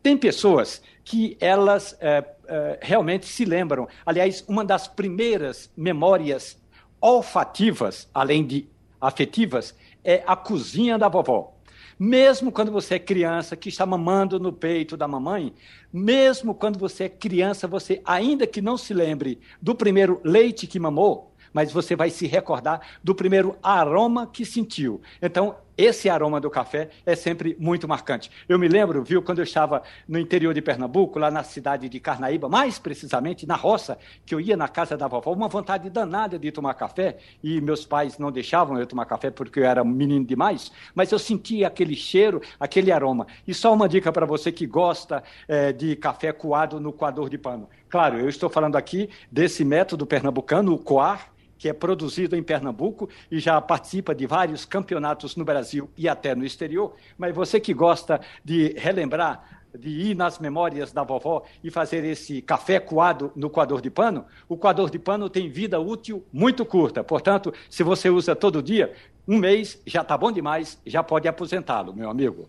tem 0.00 0.16
pessoas 0.16 0.80
que 1.02 1.36
elas 1.40 1.96
é, 2.00 2.24
é, 2.46 2.78
realmente 2.80 3.26
se 3.26 3.44
lembram. 3.44 3.88
Aliás, 4.06 4.44
uma 4.46 4.64
das 4.64 4.86
primeiras 4.86 5.68
memórias 5.76 6.56
olfativas, 7.00 8.08
além 8.14 8.46
de 8.46 8.68
afetivas, 9.00 9.74
é 10.04 10.22
a 10.24 10.36
cozinha 10.36 10.96
da 10.96 11.08
vovó. 11.08 11.52
Mesmo 11.98 12.52
quando 12.52 12.70
você 12.70 12.94
é 12.94 12.98
criança, 13.00 13.56
que 13.56 13.68
está 13.68 13.84
mamando 13.84 14.38
no 14.38 14.52
peito 14.52 14.96
da 14.96 15.08
mamãe, 15.08 15.52
mesmo 15.92 16.54
quando 16.54 16.78
você 16.78 17.04
é 17.04 17.08
criança, 17.08 17.66
você, 17.66 18.00
ainda 18.04 18.46
que 18.46 18.62
não 18.62 18.76
se 18.76 18.94
lembre 18.94 19.40
do 19.60 19.74
primeiro 19.74 20.20
leite 20.22 20.68
que 20.68 20.78
mamou, 20.78 21.32
mas 21.52 21.72
você 21.72 21.96
vai 21.96 22.08
se 22.08 22.28
recordar 22.28 22.80
do 23.02 23.16
primeiro 23.16 23.56
aroma 23.60 24.28
que 24.28 24.44
sentiu. 24.44 25.00
Então, 25.20 25.56
esse 25.76 26.08
aroma 26.08 26.40
do 26.40 26.50
café 26.50 26.90
é 27.06 27.14
sempre 27.14 27.56
muito 27.58 27.88
marcante. 27.88 28.30
Eu 28.48 28.58
me 28.58 28.68
lembro, 28.68 29.02
viu, 29.02 29.22
quando 29.22 29.38
eu 29.38 29.44
estava 29.44 29.82
no 30.06 30.18
interior 30.18 30.52
de 30.52 30.60
Pernambuco, 30.60 31.18
lá 31.18 31.30
na 31.30 31.42
cidade 31.42 31.88
de 31.88 32.00
Carnaíba, 32.00 32.48
mais 32.48 32.78
precisamente 32.78 33.46
na 33.46 33.56
roça, 33.56 33.98
que 34.26 34.34
eu 34.34 34.40
ia 34.40 34.56
na 34.56 34.68
casa 34.68 34.96
da 34.96 35.08
vovó, 35.08 35.32
uma 35.32 35.48
vontade 35.48 35.88
danada 35.88 36.38
de 36.38 36.52
tomar 36.52 36.74
café, 36.74 37.16
e 37.42 37.60
meus 37.60 37.84
pais 37.86 38.18
não 38.18 38.30
deixavam 38.30 38.78
eu 38.78 38.86
tomar 38.86 39.06
café 39.06 39.30
porque 39.30 39.60
eu 39.60 39.64
era 39.64 39.82
menino 39.82 40.24
demais, 40.24 40.70
mas 40.94 41.10
eu 41.10 41.18
sentia 41.18 41.66
aquele 41.66 41.94
cheiro, 41.94 42.40
aquele 42.60 42.92
aroma. 42.92 43.26
E 43.46 43.54
só 43.54 43.72
uma 43.72 43.88
dica 43.88 44.12
para 44.12 44.26
você 44.26 44.52
que 44.52 44.66
gosta 44.66 45.22
é, 45.48 45.72
de 45.72 45.96
café 45.96 46.32
coado 46.32 46.80
no 46.80 46.92
coador 46.92 47.28
de 47.28 47.38
pano. 47.38 47.68
Claro, 47.88 48.18
eu 48.18 48.28
estou 48.28 48.48
falando 48.48 48.76
aqui 48.76 49.10
desse 49.30 49.64
método 49.64 50.06
pernambucano, 50.06 50.72
o 50.72 50.78
coar, 50.78 51.32
que 51.62 51.68
é 51.68 51.72
produzido 51.72 52.34
em 52.34 52.42
Pernambuco 52.42 53.08
e 53.30 53.38
já 53.38 53.60
participa 53.60 54.12
de 54.12 54.26
vários 54.26 54.64
campeonatos 54.64 55.36
no 55.36 55.44
Brasil 55.44 55.88
e 55.96 56.08
até 56.08 56.34
no 56.34 56.44
exterior. 56.44 56.96
Mas 57.16 57.32
você 57.32 57.60
que 57.60 57.72
gosta 57.72 58.20
de 58.44 58.74
relembrar 58.76 59.62
de 59.78 59.88
ir 59.88 60.16
nas 60.16 60.40
memórias 60.40 60.90
da 60.90 61.04
vovó 61.04 61.44
e 61.62 61.70
fazer 61.70 62.04
esse 62.04 62.42
café 62.42 62.80
coado 62.80 63.30
no 63.36 63.48
coador 63.48 63.80
de 63.80 63.90
pano, 63.90 64.24
o 64.48 64.56
coador 64.56 64.90
de 64.90 64.98
pano 64.98 65.30
tem 65.30 65.48
vida 65.48 65.78
útil 65.78 66.24
muito 66.32 66.66
curta. 66.66 67.04
Portanto, 67.04 67.54
se 67.70 67.84
você 67.84 68.10
usa 68.10 68.34
todo 68.34 68.60
dia, 68.60 68.92
um 69.26 69.38
mês 69.38 69.80
já 69.86 70.02
está 70.02 70.18
bom 70.18 70.32
demais, 70.32 70.80
já 70.84 71.00
pode 71.00 71.28
aposentá-lo, 71.28 71.94
meu 71.94 72.10
amigo. 72.10 72.48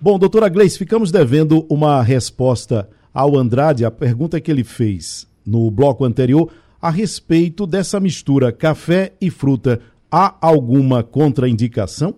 Bom, 0.00 0.18
doutora 0.18 0.48
Gleice, 0.48 0.76
ficamos 0.76 1.12
devendo 1.12 1.64
uma 1.70 2.02
resposta 2.02 2.90
ao 3.14 3.36
Andrade, 3.36 3.84
a 3.84 3.90
pergunta 3.92 4.40
que 4.40 4.50
ele 4.50 4.64
fez 4.64 5.28
no 5.46 5.70
bloco 5.70 6.04
anterior 6.04 6.50
a 6.80 6.90
respeito 6.90 7.66
dessa 7.66 7.98
mistura 7.98 8.52
café 8.52 9.12
e 9.20 9.30
fruta. 9.30 9.82
Há 10.10 10.36
alguma 10.40 11.02
contraindicação? 11.02 12.14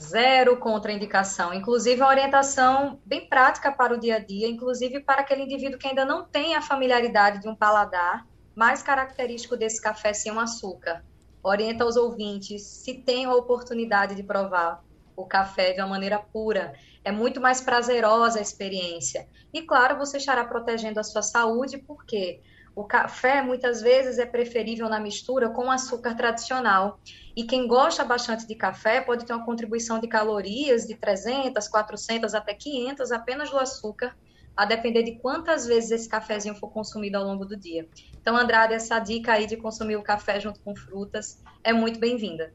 Zero 0.00 0.56
contraindicação. 0.56 1.52
Inclusive, 1.52 2.00
uma 2.00 2.10
orientação 2.10 2.98
bem 3.04 3.28
prática 3.28 3.72
para 3.72 3.94
o 3.94 3.98
dia 3.98 4.16
a 4.16 4.18
dia, 4.18 4.48
inclusive 4.48 5.00
para 5.00 5.22
aquele 5.22 5.42
indivíduo 5.42 5.78
que 5.78 5.88
ainda 5.88 6.04
não 6.04 6.24
tem 6.24 6.54
a 6.54 6.62
familiaridade 6.62 7.40
de 7.40 7.48
um 7.48 7.54
paladar 7.54 8.26
mais 8.54 8.82
característico 8.82 9.56
desse 9.56 9.80
café 9.80 10.12
sem 10.12 10.32
um 10.32 10.38
açúcar. 10.38 11.04
Orienta 11.42 11.84
os 11.84 11.96
ouvintes, 11.96 12.62
se 12.62 12.94
tem 12.94 13.24
a 13.24 13.34
oportunidade 13.34 14.14
de 14.14 14.22
provar 14.22 14.82
o 15.16 15.24
café 15.24 15.72
de 15.72 15.80
uma 15.80 15.88
maneira 15.88 16.18
pura. 16.18 16.74
É 17.04 17.10
muito 17.10 17.40
mais 17.40 17.60
prazerosa 17.60 18.38
a 18.38 18.42
experiência. 18.42 19.26
E, 19.52 19.62
claro, 19.62 19.96
você 19.96 20.18
estará 20.18 20.44
protegendo 20.44 21.00
a 21.00 21.04
sua 21.04 21.22
saúde, 21.22 21.78
porque 21.78 22.40
o 22.76 22.84
café 22.84 23.40
muitas 23.40 23.80
vezes 23.80 24.18
é 24.18 24.26
preferível 24.26 24.86
na 24.86 25.00
mistura 25.00 25.48
com 25.48 25.70
açúcar 25.70 26.14
tradicional. 26.14 27.00
E 27.34 27.42
quem 27.42 27.66
gosta 27.66 28.04
bastante 28.04 28.46
de 28.46 28.54
café 28.54 29.00
pode 29.00 29.24
ter 29.24 29.32
uma 29.32 29.46
contribuição 29.46 29.98
de 29.98 30.06
calorias 30.06 30.86
de 30.86 30.94
300, 30.94 31.66
400 31.66 32.34
até 32.34 32.52
500 32.52 33.10
apenas 33.12 33.48
do 33.48 33.56
açúcar, 33.56 34.14
a 34.54 34.66
depender 34.66 35.02
de 35.02 35.12
quantas 35.12 35.66
vezes 35.66 35.90
esse 35.90 36.08
cafezinho 36.08 36.54
for 36.54 36.68
consumido 36.68 37.16
ao 37.16 37.24
longo 37.24 37.46
do 37.46 37.56
dia. 37.56 37.88
Então, 38.20 38.36
Andrade, 38.36 38.74
essa 38.74 38.98
dica 38.98 39.32
aí 39.32 39.46
de 39.46 39.56
consumir 39.56 39.96
o 39.96 40.02
café 40.02 40.38
junto 40.38 40.60
com 40.60 40.76
frutas 40.76 41.42
é 41.64 41.72
muito 41.72 41.98
bem-vinda. 41.98 42.52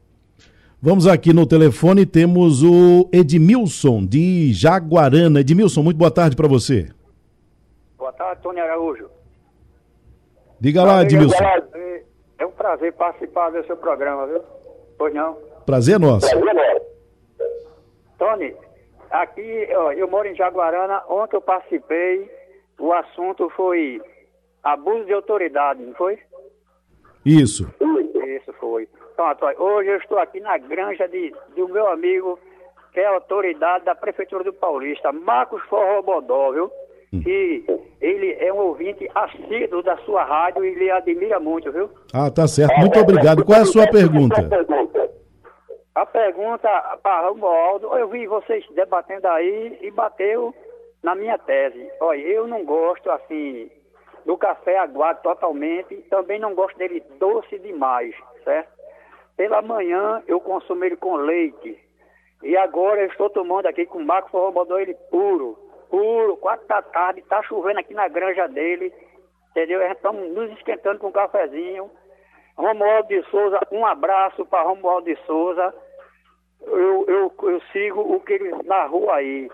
Vamos 0.80 1.08
aqui 1.08 1.32
no 1.32 1.46
telefone, 1.46 2.06
temos 2.06 2.62
o 2.62 3.08
Edmilson 3.12 4.06
de 4.06 4.52
Jaguarana. 4.52 5.40
Edmilson, 5.40 5.82
muito 5.82 5.96
boa 5.96 6.10
tarde 6.12 6.36
para 6.36 6.46
você. 6.46 6.92
Boa 7.98 8.12
tarde, 8.12 8.40
Tony 8.40 8.60
Araújo. 8.60 9.21
Diga 10.62 10.84
lá, 10.84 11.02
Edmilson. 11.02 11.34
É 12.38 12.46
um 12.46 12.52
prazer 12.52 12.92
participar 12.92 13.50
do 13.50 13.66
seu 13.66 13.76
programa, 13.76 14.28
viu? 14.28 14.40
Pois 14.96 15.12
não? 15.12 15.36
Prazer 15.66 15.98
nosso. 15.98 16.28
Tony, 18.16 18.54
aqui 19.10 19.68
ó, 19.74 19.90
eu 19.90 20.06
moro 20.06 20.28
em 20.28 20.36
Jaguarana, 20.36 21.02
ontem 21.08 21.34
eu 21.34 21.40
participei, 21.40 22.30
o 22.78 22.92
assunto 22.92 23.50
foi 23.56 24.00
abuso 24.62 25.04
de 25.04 25.12
autoridade, 25.12 25.82
não 25.82 25.94
foi? 25.94 26.20
Isso. 27.26 27.68
Isso 28.24 28.52
foi. 28.60 28.88
Pronto, 29.16 29.44
hoje 29.60 29.90
eu 29.90 29.96
estou 29.96 30.20
aqui 30.20 30.38
na 30.38 30.58
granja 30.58 31.08
de, 31.08 31.34
do 31.56 31.66
meu 31.70 31.88
amigo, 31.88 32.38
que 32.92 33.00
é 33.00 33.06
autoridade 33.06 33.84
da 33.84 33.96
Prefeitura 33.96 34.44
do 34.44 34.52
Paulista, 34.52 35.10
Marcos 35.10 35.60
Forrobodó, 35.64 36.52
viu? 36.52 36.70
Que 37.20 37.64
ele 38.00 38.32
é 38.40 38.52
um 38.52 38.58
ouvinte 38.58 39.08
assíduo 39.14 39.82
da 39.82 39.96
sua 39.98 40.24
rádio 40.24 40.64
e 40.64 40.74
lhe 40.74 40.90
admira 40.90 41.38
muito, 41.38 41.70
viu? 41.70 41.90
Ah, 42.12 42.30
tá 42.30 42.46
certo. 42.48 42.74
Muito 42.78 42.98
obrigado. 42.98 43.44
Qual 43.44 43.58
é 43.58 43.62
a 43.62 43.66
sua 43.66 43.86
pergunta? 43.86 44.36
A 45.94 46.06
pergunta 46.06 46.68
para 47.02 47.30
o 47.30 47.34
Romualdo, 47.34 47.94
eu 47.98 48.08
vi 48.08 48.26
vocês 48.26 48.64
debatendo 48.74 49.28
aí 49.28 49.78
e 49.82 49.90
bateu 49.90 50.54
na 51.02 51.14
minha 51.14 51.36
tese. 51.36 51.86
Olha, 52.00 52.20
eu 52.20 52.46
não 52.46 52.64
gosto 52.64 53.10
assim 53.10 53.70
do 54.24 54.38
café 54.38 54.78
aguado 54.78 55.20
totalmente, 55.22 55.96
também 56.08 56.38
não 56.38 56.54
gosto 56.54 56.78
dele 56.78 57.02
doce 57.18 57.58
demais, 57.58 58.14
certo? 58.44 58.70
Pela 59.36 59.60
manhã 59.60 60.22
eu 60.26 60.40
consumo 60.40 60.84
ele 60.84 60.96
com 60.96 61.16
leite. 61.16 61.78
E 62.42 62.56
agora 62.56 63.02
eu 63.02 63.08
estou 63.08 63.28
tomando 63.28 63.66
aqui 63.66 63.84
com 63.84 63.98
o 63.98 64.04
Marco 64.04 64.38
ele 64.78 64.94
puro 65.10 65.58
puro, 65.92 66.38
quatro 66.38 66.66
da 66.66 66.80
tarde, 66.80 67.20
tá 67.28 67.42
chovendo 67.42 67.78
aqui 67.78 67.92
na 67.92 68.08
granja 68.08 68.48
dele. 68.48 68.90
entendeu? 69.50 69.82
Estamos 69.82 70.26
nos 70.32 70.50
esquentando 70.52 70.98
com 70.98 71.08
um 71.08 71.12
cafezinho. 71.12 71.90
Romualdo 72.56 73.08
de 73.08 73.22
Souza, 73.30 73.60
um 73.70 73.84
abraço 73.84 74.46
para 74.46 74.62
Romualdo 74.62 75.04
de 75.04 75.16
Souza. 75.26 75.74
Eu, 76.62 77.04
eu, 77.06 77.34
eu 77.42 77.60
sigo 77.72 78.00
o 78.00 78.18
que 78.20 78.32
ele 78.32 78.50
na 78.64 78.86
rua 78.86 79.16
aí. 79.16 79.50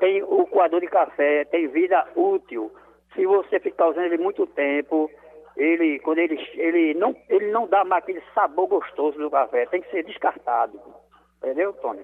Tem 0.00 0.20
o 0.22 0.44
coador 0.46 0.80
de 0.80 0.88
café, 0.88 1.44
tem 1.44 1.68
vida 1.68 2.04
útil. 2.16 2.72
Se 3.14 3.24
você 3.24 3.60
ficar 3.60 3.88
usando 3.88 4.06
ele 4.06 4.18
muito 4.18 4.46
tempo, 4.48 5.08
ele, 5.56 6.00
quando 6.00 6.18
ele, 6.18 6.40
ele, 6.54 6.94
não, 6.94 7.14
ele 7.28 7.52
não 7.52 7.68
dá 7.68 7.84
mais 7.84 8.02
aquele 8.02 8.22
sabor 8.34 8.66
gostoso 8.66 9.18
do 9.18 9.30
café, 9.30 9.66
tem 9.66 9.80
que 9.80 9.90
ser 9.90 10.04
descartado. 10.04 10.80
Entendeu, 11.38 11.72
Tony? 11.74 12.02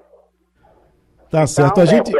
Tá 1.30 1.42
então, 1.42 1.46
certo. 1.46 1.80
A 1.80 1.82
é, 1.82 1.86
gente, 1.86 2.12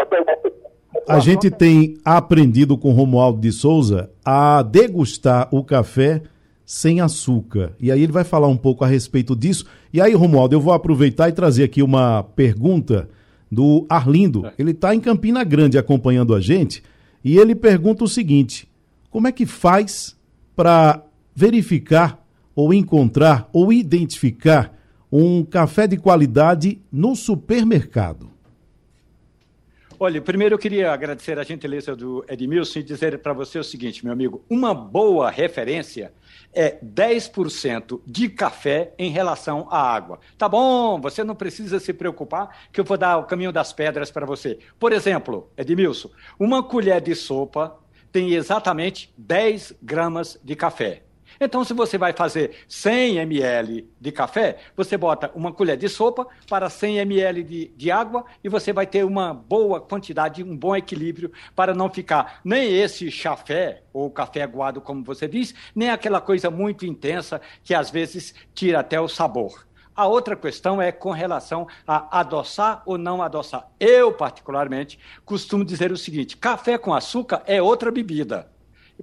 a 1.09 1.21
gente 1.21 1.51
tem 1.51 1.97
aprendido 2.05 2.77
com 2.77 2.93
Romualdo 2.93 3.41
de 3.41 3.53
Souza 3.53 4.11
a 4.25 4.63
degustar 4.63 5.49
o 5.53 5.63
café 5.63 6.23
sem 6.65 7.01
açúcar. 7.01 7.73
E 7.81 7.93
aí 7.93 8.03
ele 8.03 8.13
vai 8.13 8.25
falar 8.25 8.49
um 8.49 8.57
pouco 8.57 8.85
a 8.85 8.89
respeito 8.89 9.37
disso. 9.37 9.65
E 9.93 10.01
aí, 10.01 10.13
Romualdo, 10.15 10.55
eu 10.55 10.61
vou 10.61 10.73
aproveitar 10.73 11.29
e 11.29 11.33
trazer 11.33 11.63
aqui 11.63 11.83
uma 11.83 12.25
pergunta 12.25 13.09
do 13.51 13.87
Arlindo. 13.89 14.51
Ele 14.59 14.73
está 14.73 14.95
em 14.95 15.01
Campina 15.01 15.45
Grande 15.45 15.79
acompanhando 15.79 16.35
a 16.35 16.41
gente 16.41 16.83
e 17.25 17.39
ele 17.39 17.55
pergunta 17.55 18.05
o 18.05 18.09
seguinte: 18.09 18.69
como 19.11 19.29
é 19.29 19.33
que 19.33 19.47
faz 19.47 20.17
para 20.57 21.03
verificar 21.35 22.25
ou 22.55 22.75
encontrar 22.75 23.49
ou 23.53 23.73
identificar 23.73 24.75
um 25.11 25.45
café 25.45 25.87
de 25.87 25.97
qualidade 25.97 26.81
no 26.91 27.15
supermercado? 27.15 28.36
Olha, 29.99 30.21
primeiro 30.21 30.55
eu 30.55 30.59
queria 30.59 30.93
agradecer 30.93 31.39
a 31.39 31.43
gentileza 31.43 31.97
do 31.97 32.23
Edmilson 32.29 32.81
e 32.81 32.83
dizer 32.83 33.19
para 33.21 33.33
você 33.33 33.59
o 33.59 33.65
seguinte, 33.65 34.05
meu 34.05 34.13
amigo: 34.13 34.45
uma 34.49 34.75
boa 34.75 35.31
referência 35.31 36.13
é 36.53 36.77
10% 36.85 38.03
de 38.07 38.29
café 38.29 38.93
em 38.99 39.11
relação 39.11 39.67
à 39.71 39.81
água. 39.81 40.21
Tá 40.37 40.47
bom, 40.49 41.01
você 41.01 41.25
não 41.25 41.35
precisa 41.35 41.81
se 41.81 41.95
preocupar 41.95 42.69
que 42.71 42.79
eu 42.79 42.85
vou 42.85 42.99
dar 42.99 43.17
o 43.17 43.25
caminho 43.25 43.51
das 43.51 43.73
pedras 43.73 44.11
para 44.11 44.27
você. 44.27 44.59
Por 44.79 44.93
exemplo, 44.93 45.51
Edmilson, 45.57 46.11
uma 46.39 46.63
colher 46.63 47.01
de 47.01 47.15
sopa 47.15 47.79
tem 48.13 48.35
exatamente 48.35 49.13
10 49.17 49.77
gramas 49.83 50.39
de 50.45 50.55
café. 50.55 51.06
Então, 51.41 51.65
se 51.65 51.75
você 51.75 51.99
vai 51.99 52.13
fazer 52.13 52.65
100 52.69 53.19
ml 53.19 53.89
de 54.01 54.13
café, 54.13 54.59
você 54.77 54.97
bota 54.97 55.31
uma 55.35 55.53
colher 55.53 55.77
de 55.77 55.89
sopa 55.89 56.27
para 56.49 56.71
100 56.71 56.99
ml 56.99 57.43
de, 57.43 57.69
de 57.77 57.91
água 57.91 58.25
e 58.43 58.49
você 58.49 58.73
vai 58.73 58.87
ter 58.87 59.05
uma 59.05 59.35
boa 59.35 59.81
quantidade, 59.81 60.43
um 60.43 60.57
bom 60.57 60.75
equilíbrio 60.75 61.33
para 61.55 61.75
não 61.75 61.91
ficar 61.91 62.41
nem 62.45 62.75
esse 62.79 63.11
chafé 63.11 63.83
ou 63.93 64.11
café 64.11 64.43
aguado, 64.43 64.81
como 64.81 65.05
você 65.05 65.29
diz, 65.29 65.55
nem 65.75 65.91
aquela 65.91 66.21
coisa 66.21 66.51
muito 66.51 66.87
intensa 66.87 67.41
que 67.63 67.75
às 67.75 67.91
vezes 67.91 68.35
tira 68.55 68.81
até 68.81 69.01
o 69.01 69.09
sabor. 69.09 69.67
A 69.97 70.07
outra 70.07 70.37
questão 70.37 70.81
é 70.81 70.93
com 70.93 71.11
relação 71.11 71.67
a 71.87 72.21
adoçar 72.21 72.83
ou 72.85 72.99
não 72.99 73.23
adoçar. 73.23 73.67
Eu, 73.81 74.13
particularmente, 74.13 74.99
costumo 75.25 75.65
dizer 75.65 75.91
o 75.91 75.97
seguinte: 75.97 76.37
café 76.37 76.77
com 76.77 76.93
açúcar 76.93 77.43
é 77.47 77.63
outra 77.63 77.91
bebida. 77.91 78.47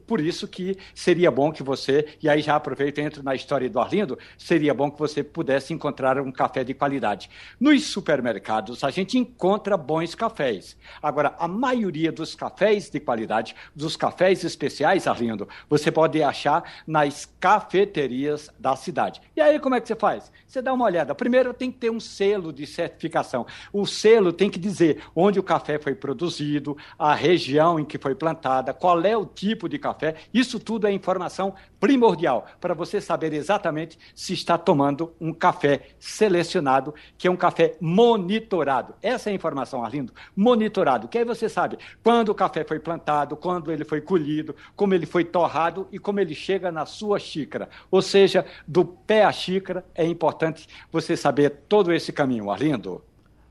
Por 0.07 0.19
isso 0.19 0.47
que 0.47 0.77
seria 0.93 1.29
bom 1.29 1.51
que 1.51 1.63
você, 1.63 2.07
e 2.21 2.27
aí 2.27 2.41
já 2.41 2.55
aproveito 2.55 2.97
e 2.97 3.01
entro 3.01 3.23
na 3.23 3.35
história 3.35 3.69
do 3.69 3.79
Arlindo, 3.79 4.17
seria 4.37 4.73
bom 4.73 4.89
que 4.89 4.99
você 4.99 5.23
pudesse 5.23 5.73
encontrar 5.73 6.19
um 6.19 6.31
café 6.31 6.63
de 6.63 6.73
qualidade. 6.73 7.29
Nos 7.59 7.85
supermercados, 7.85 8.83
a 8.83 8.89
gente 8.89 9.17
encontra 9.17 9.77
bons 9.77 10.15
cafés. 10.15 10.75
Agora, 11.01 11.35
a 11.37 11.47
maioria 11.47 12.11
dos 12.11 12.35
cafés 12.35 12.89
de 12.89 12.99
qualidade, 12.99 13.55
dos 13.75 13.95
cafés 13.95 14.43
especiais, 14.43 15.07
Arlindo, 15.07 15.47
você 15.69 15.91
pode 15.91 16.21
achar 16.21 16.63
nas 16.87 17.25
cafeterias 17.39 18.49
da 18.59 18.75
cidade. 18.75 19.21
E 19.35 19.41
aí, 19.41 19.59
como 19.59 19.75
é 19.75 19.81
que 19.81 19.87
você 19.87 19.95
faz? 19.95 20.31
Você 20.47 20.61
dá 20.61 20.73
uma 20.73 20.85
olhada. 20.85 21.15
Primeiro, 21.15 21.53
tem 21.53 21.71
que 21.71 21.77
ter 21.77 21.89
um 21.89 21.99
selo 21.99 22.51
de 22.51 22.65
certificação. 22.65 23.45
O 23.71 23.85
selo 23.85 24.33
tem 24.33 24.49
que 24.49 24.59
dizer 24.59 25.03
onde 25.15 25.39
o 25.39 25.43
café 25.43 25.77
foi 25.77 25.95
produzido, 25.95 26.77
a 26.97 27.13
região 27.13 27.79
em 27.79 27.85
que 27.85 27.97
foi 27.97 28.15
plantada, 28.15 28.73
qual 28.73 29.01
é 29.01 29.15
o 29.15 29.25
tipo 29.25 29.67
de 29.69 29.79
café. 29.83 30.15
Isso 30.33 30.59
tudo 30.59 30.87
é 30.87 30.91
informação 30.91 31.53
primordial 31.79 32.47
para 32.61 32.73
você 32.73 33.01
saber 33.01 33.33
exatamente 33.33 33.99
se 34.15 34.33
está 34.33 34.57
tomando 34.57 35.13
um 35.19 35.33
café 35.33 35.89
selecionado, 35.99 36.95
que 37.17 37.27
é 37.27 37.31
um 37.31 37.35
café 37.35 37.75
monitorado. 37.81 38.95
Essa 39.01 39.29
é 39.29 39.33
a 39.33 39.35
informação, 39.35 39.83
Arlindo, 39.83 40.13
monitorado, 40.35 41.07
que 41.09 41.17
aí 41.17 41.25
você 41.25 41.49
sabe 41.49 41.77
quando 42.01 42.29
o 42.29 42.35
café 42.35 42.63
foi 42.63 42.79
plantado, 42.79 43.35
quando 43.35 43.71
ele 43.71 43.83
foi 43.83 43.99
colhido, 43.99 44.55
como 44.75 44.93
ele 44.93 45.05
foi 45.05 45.25
torrado 45.25 45.87
e 45.91 45.99
como 45.99 46.19
ele 46.19 46.33
chega 46.33 46.71
na 46.71 46.85
sua 46.85 47.19
xícara. 47.19 47.69
Ou 47.91 48.01
seja, 48.01 48.45
do 48.65 48.85
pé 48.85 49.25
à 49.25 49.31
xícara 49.31 49.85
é 49.93 50.05
importante 50.05 50.67
você 50.91 51.17
saber 51.17 51.49
todo 51.67 51.91
esse 51.91 52.13
caminho, 52.13 52.49
Arlindo. 52.49 53.03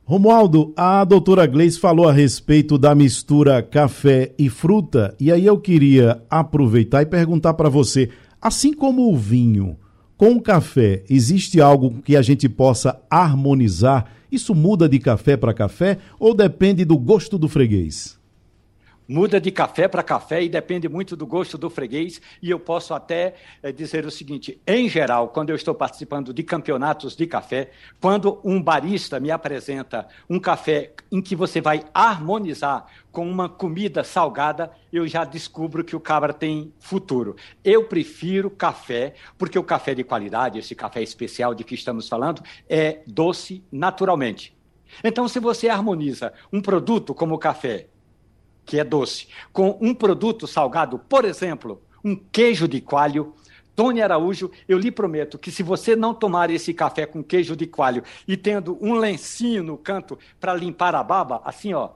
Romualdo, 0.05 0.73
a 0.77 1.05
doutora 1.05 1.47
Gleice 1.47 1.79
falou 1.79 2.09
a 2.09 2.13
respeito 2.13 2.77
da 2.77 2.93
mistura 2.93 3.63
café 3.63 4.33
e 4.37 4.51
fruta, 4.51 5.15
e 5.19 5.31
aí 5.31 5.47
eu 5.47 5.57
queria 5.57 6.21
aproveitar 6.29 7.03
e 7.03 7.07
perguntar 7.07 7.55
para 7.55 7.69
você, 7.69 8.11
assim 8.41 8.75
como 8.75 9.13
o 9.13 9.17
vinho, 9.17 9.77
com 10.17 10.33
o 10.33 10.43
café, 10.43 11.05
existe 11.09 11.61
algo 11.61 12.03
que 12.03 12.17
a 12.17 12.23
gente 12.23 12.49
possa 12.49 13.01
harmonizar? 13.09 14.07
Isso 14.31 14.57
muda 14.57 14.89
de 14.89 14.99
café 14.99 15.37
para 15.37 15.55
café 15.55 15.99
ou 16.19 16.35
depende 16.35 16.85
do 16.85 16.99
gosto 16.99 17.39
do 17.39 17.49
freguês? 17.49 18.22
Muda 19.07 19.41
de 19.41 19.51
café 19.51 19.89
para 19.89 20.03
café 20.03 20.43
e 20.43 20.49
depende 20.49 20.89
muito 20.89 21.17
do 21.17 21.27
gosto 21.27 21.59
do 21.59 21.69
freguês. 21.69 22.21
E 22.41 22.51
eu 22.51 22.59
posso 22.59 22.95
até 22.95 23.35
é, 23.63 23.73
dizer 23.73 24.07
o 24.07 24.11
seguinte: 24.11 24.61
em 24.67 24.89
geral, 24.89 25.29
quando 25.29 25.51
eu 25.51 25.57
estou 25.57 25.75
participando 25.75 26.33
de 26.33 26.43
campeonatos 26.43 27.17
de 27.17 27.27
café, 27.27 27.71
quando 28.01 28.41
um 28.45 28.63
barista 28.63 29.21
me 29.21 29.31
apresenta 29.31 30.07
um 30.29 30.39
café 30.39 30.93
em 31.11 31.21
que 31.21 31.37
você 31.37 31.61
vai 31.61 31.85
harmonizar 31.93 32.87
com 33.11 33.29
uma 33.31 33.49
comida 33.49 34.03
salgada, 34.03 34.71
eu 34.93 35.07
já 35.07 35.25
descubro 35.25 35.85
que 35.85 35.95
o 35.95 36.01
cabra 36.01 36.33
tem 36.33 36.73
futuro. 36.81 37.37
Eu 37.63 37.85
prefiro 37.85 38.51
café, 38.51 39.15
porque 39.37 39.59
o 39.59 39.65
café 39.65 39.95
de 39.95 40.03
qualidade, 40.03 40.59
esse 40.59 40.75
café 40.75 41.03
especial 41.03 41.55
de 41.55 41.65
que 41.65 41.75
estamos 41.75 42.09
falando, 42.09 42.43
é 42.69 43.03
doce 43.07 43.63
naturalmente. 43.71 44.57
Então, 45.03 45.29
se 45.29 45.39
você 45.39 45.69
harmoniza 45.69 46.33
um 46.53 46.61
produto 46.61 47.15
como 47.15 47.35
o 47.35 47.39
café 47.39 47.89
que 48.65 48.79
é 48.79 48.85
doce, 48.85 49.29
com 49.53 49.79
um 49.81 49.95
produto 49.95 50.47
salgado, 50.47 50.99
por 50.99 51.25
exemplo, 51.25 51.83
um 52.05 52.17
queijo 52.17 52.67
de 52.67 52.81
coalho, 52.81 53.35
Tony 53.75 54.03
Araújo, 54.03 54.51
eu 54.69 54.79
lhe 54.79 54.91
prometo 54.91 55.39
que 55.39 55.51
se 55.51 55.63
você 55.63 55.97
não 55.97 56.13
tomar 56.13 56.51
esse 56.51 56.75
café 56.75 57.07
com 57.07 57.23
queijo 57.23 57.57
de 57.57 57.67
coalho 57.67 58.03
e 58.29 58.37
tendo 58.37 58.77
um 58.81 58.95
lencinho 58.95 59.63
no 59.63 59.79
canto 59.79 60.19
para 60.39 60.55
limpar 60.55 60.95
a 60.95 61.03
baba, 61.03 61.41
assim, 61.45 61.73
ó, 61.73 61.91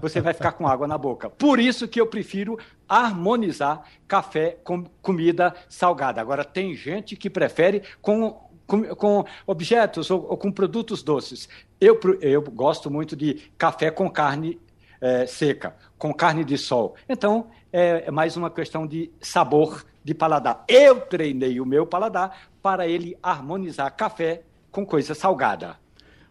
você 0.00 0.20
vai 0.20 0.32
ficar 0.32 0.52
com 0.52 0.66
água 0.66 0.86
na 0.86 0.98
boca. 0.98 1.30
Por 1.30 1.58
isso 1.58 1.88
que 1.88 2.00
eu 2.00 2.06
prefiro 2.06 2.58
harmonizar 2.88 3.84
café 4.06 4.58
com 4.64 4.84
comida 5.02 5.54
salgada. 5.68 6.20
Agora, 6.20 6.44
tem 6.44 6.74
gente 6.74 7.16
que 7.16 7.30
prefere 7.30 7.82
com 8.00 8.44
com, 8.66 8.82
com, 8.96 9.24
objetos 9.46 10.10
ou, 10.10 10.26
ou, 10.28 10.36
com 10.36 10.50
produtos 10.50 11.00
doces. 11.00 11.48
Eu, 11.80 12.00
eu 12.20 12.42
gosto 12.42 12.90
muito 12.90 13.14
de 13.14 13.48
café 13.56 13.92
com 13.92 14.10
carne 14.10 14.58
é, 15.00 15.26
seca, 15.26 15.74
com 15.98 16.12
carne 16.12 16.44
de 16.44 16.56
sol. 16.56 16.94
Então, 17.08 17.46
é, 17.72 18.04
é 18.06 18.10
mais 18.10 18.36
uma 18.36 18.50
questão 18.50 18.86
de 18.86 19.10
sabor 19.20 19.84
de 20.04 20.14
paladar. 20.14 20.64
Eu 20.68 21.00
treinei 21.00 21.60
o 21.60 21.66
meu 21.66 21.86
paladar 21.86 22.48
para 22.62 22.86
ele 22.86 23.16
harmonizar 23.22 23.94
café 23.94 24.42
com 24.70 24.86
coisa 24.86 25.14
salgada. 25.14 25.76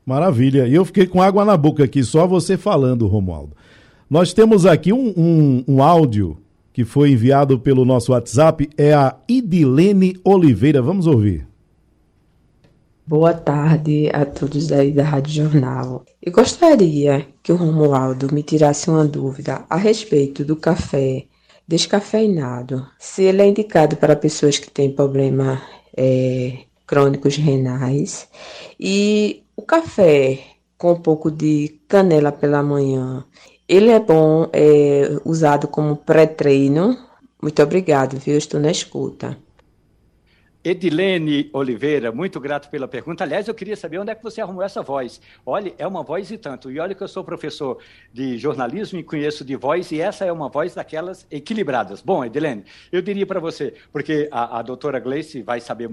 Maravilha. 0.06 0.68
E 0.68 0.74
eu 0.74 0.86
fiquei 0.86 1.08
com 1.08 1.22
água 1.22 1.44
na 1.44 1.58
boca 1.58 1.84
aqui, 1.84 2.04
só 2.04 2.28
você 2.28 2.58
falando, 2.58 3.08
Romualdo. 3.08 3.56
Nós 4.10 4.34
temos 4.34 4.66
aqui 4.66 4.94
um, 4.94 5.14
um, 5.18 5.64
um 5.68 5.84
áudio 5.84 6.38
que 6.72 6.86
foi 6.86 7.12
enviado 7.12 7.58
pelo 7.60 7.86
nosso 7.86 8.12
WhatsApp, 8.12 8.70
é 8.78 8.94
a 8.94 9.16
Idilene 9.28 10.20
Oliveira. 10.24 10.82
Vamos 10.82 11.08
ouvir. 11.08 11.48
Boa 13.08 13.36
tarde 13.36 14.10
a 14.12 14.26
todos 14.26 14.72
aí 14.72 14.92
da 14.92 15.04
Rádio 15.04 15.44
Jornal. 15.44 16.04
Eu 16.20 16.32
gostaria 16.32 17.28
que 17.44 17.52
o 17.52 17.56
Romualdo 17.56 18.34
me 18.34 18.42
tirasse 18.42 18.90
uma 18.90 19.06
dúvida 19.06 19.64
a 19.70 19.76
respeito 19.76 20.44
do 20.44 20.56
café 20.56 21.28
descafeinado. 21.68 22.84
Se 22.98 23.22
ele 23.22 23.44
é 23.44 23.48
indicado 23.48 23.96
para 23.96 24.16
pessoas 24.16 24.58
que 24.58 24.72
têm 24.72 24.92
problema 24.92 25.62
é, 25.96 26.64
crônicos 26.88 27.38
renais 27.38 28.28
e 28.80 29.44
o 29.56 29.62
café 29.62 30.40
com 30.76 30.94
um 30.94 31.00
pouco 31.00 31.30
de 31.30 31.80
canela 31.88 32.32
pela 32.32 32.64
manhã, 32.64 33.24
ele 33.70 33.92
é 33.92 34.00
bom 34.00 34.50
é, 34.52 35.20
usado 35.24 35.68
como 35.68 35.96
pré-treino? 35.96 36.98
Muito 37.40 37.62
obrigado, 37.62 38.18
viu? 38.18 38.36
Estou 38.36 38.60
na 38.60 38.72
escuta. 38.72 39.38
Edilene 40.66 41.48
Oliveira, 41.54 42.12
muito 42.12 42.40
grato 42.40 42.72
pela 42.72 42.88
pergunta. 42.88 43.24
Aliás, 43.24 43.48
eu 43.48 43.54
queria 43.54 43.76
saber 43.76 44.00
onde 44.00 44.10
é 44.10 44.16
que 44.16 44.24
você 44.24 44.42
arrumou 44.42 44.64
essa 44.64 44.82
voz. 44.82 45.22
Olha, 45.46 45.72
é 45.78 45.86
uma 45.86 46.02
voz 46.02 46.32
e 46.32 46.40
tanto. 46.40 46.72
E 46.72 46.80
olha 46.80 46.96
que 46.96 47.04
eu 47.04 47.08
sou 47.08 47.24
professor 47.24 47.78
de 48.12 48.40
jornalismo 48.40 48.98
e 48.98 49.04
conheço 49.04 49.46
de 49.46 49.56
voz, 49.56 49.92
e 49.92 50.02
essa 50.02 50.26
é 50.26 50.32
uma 50.32 50.50
voz 50.50 50.74
daquelas 50.74 51.28
equilibradas. 51.30 52.02
Bom, 52.02 52.26
Edilene, 52.26 52.64
eu 52.92 53.00
diria 53.00 53.28
para 53.28 53.40
você, 53.40 53.76
porque 53.92 54.28
a, 54.32 54.58
a 54.58 54.62
doutora 54.64 55.00
Gleice 55.00 55.44
vai 55.44 55.62
saber 55.62 55.88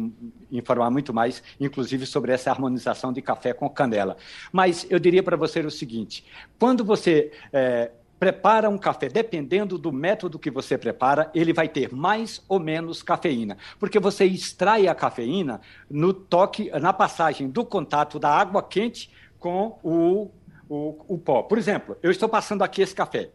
informar 0.50 0.90
muito 0.90 1.12
mais, 1.12 1.42
inclusive 1.60 2.06
sobre 2.06 2.32
essa 2.32 2.50
harmonização 2.50 3.12
de 3.12 3.20
café 3.20 3.52
com 3.52 3.68
canela. 3.68 4.16
Mas 4.50 4.86
eu 4.88 4.98
diria 4.98 5.22
para 5.22 5.36
você 5.36 5.60
o 5.60 5.70
seguinte: 5.70 6.24
quando 6.58 6.82
você. 6.82 7.30
É, 7.52 7.90
prepara 8.22 8.70
um 8.70 8.78
café, 8.78 9.08
dependendo 9.08 9.76
do 9.76 9.90
método 9.90 10.38
que 10.38 10.48
você 10.48 10.78
prepara, 10.78 11.28
ele 11.34 11.52
vai 11.52 11.68
ter 11.68 11.92
mais 11.92 12.40
ou 12.48 12.60
menos 12.60 13.02
cafeína, 13.02 13.56
porque 13.80 13.98
você 13.98 14.24
extrai 14.24 14.86
a 14.86 14.94
cafeína 14.94 15.60
no 15.90 16.14
toque, 16.14 16.70
na 16.78 16.92
passagem 16.92 17.50
do 17.50 17.64
contato 17.64 18.20
da 18.20 18.30
água 18.30 18.62
quente 18.62 19.10
com 19.40 19.76
o, 19.82 20.30
o, 20.68 21.14
o 21.14 21.18
pó. 21.18 21.42
Por 21.42 21.58
exemplo, 21.58 21.96
eu 22.00 22.12
estou 22.12 22.28
passando 22.28 22.62
aqui 22.62 22.80
esse 22.80 22.94
café. 22.94 23.30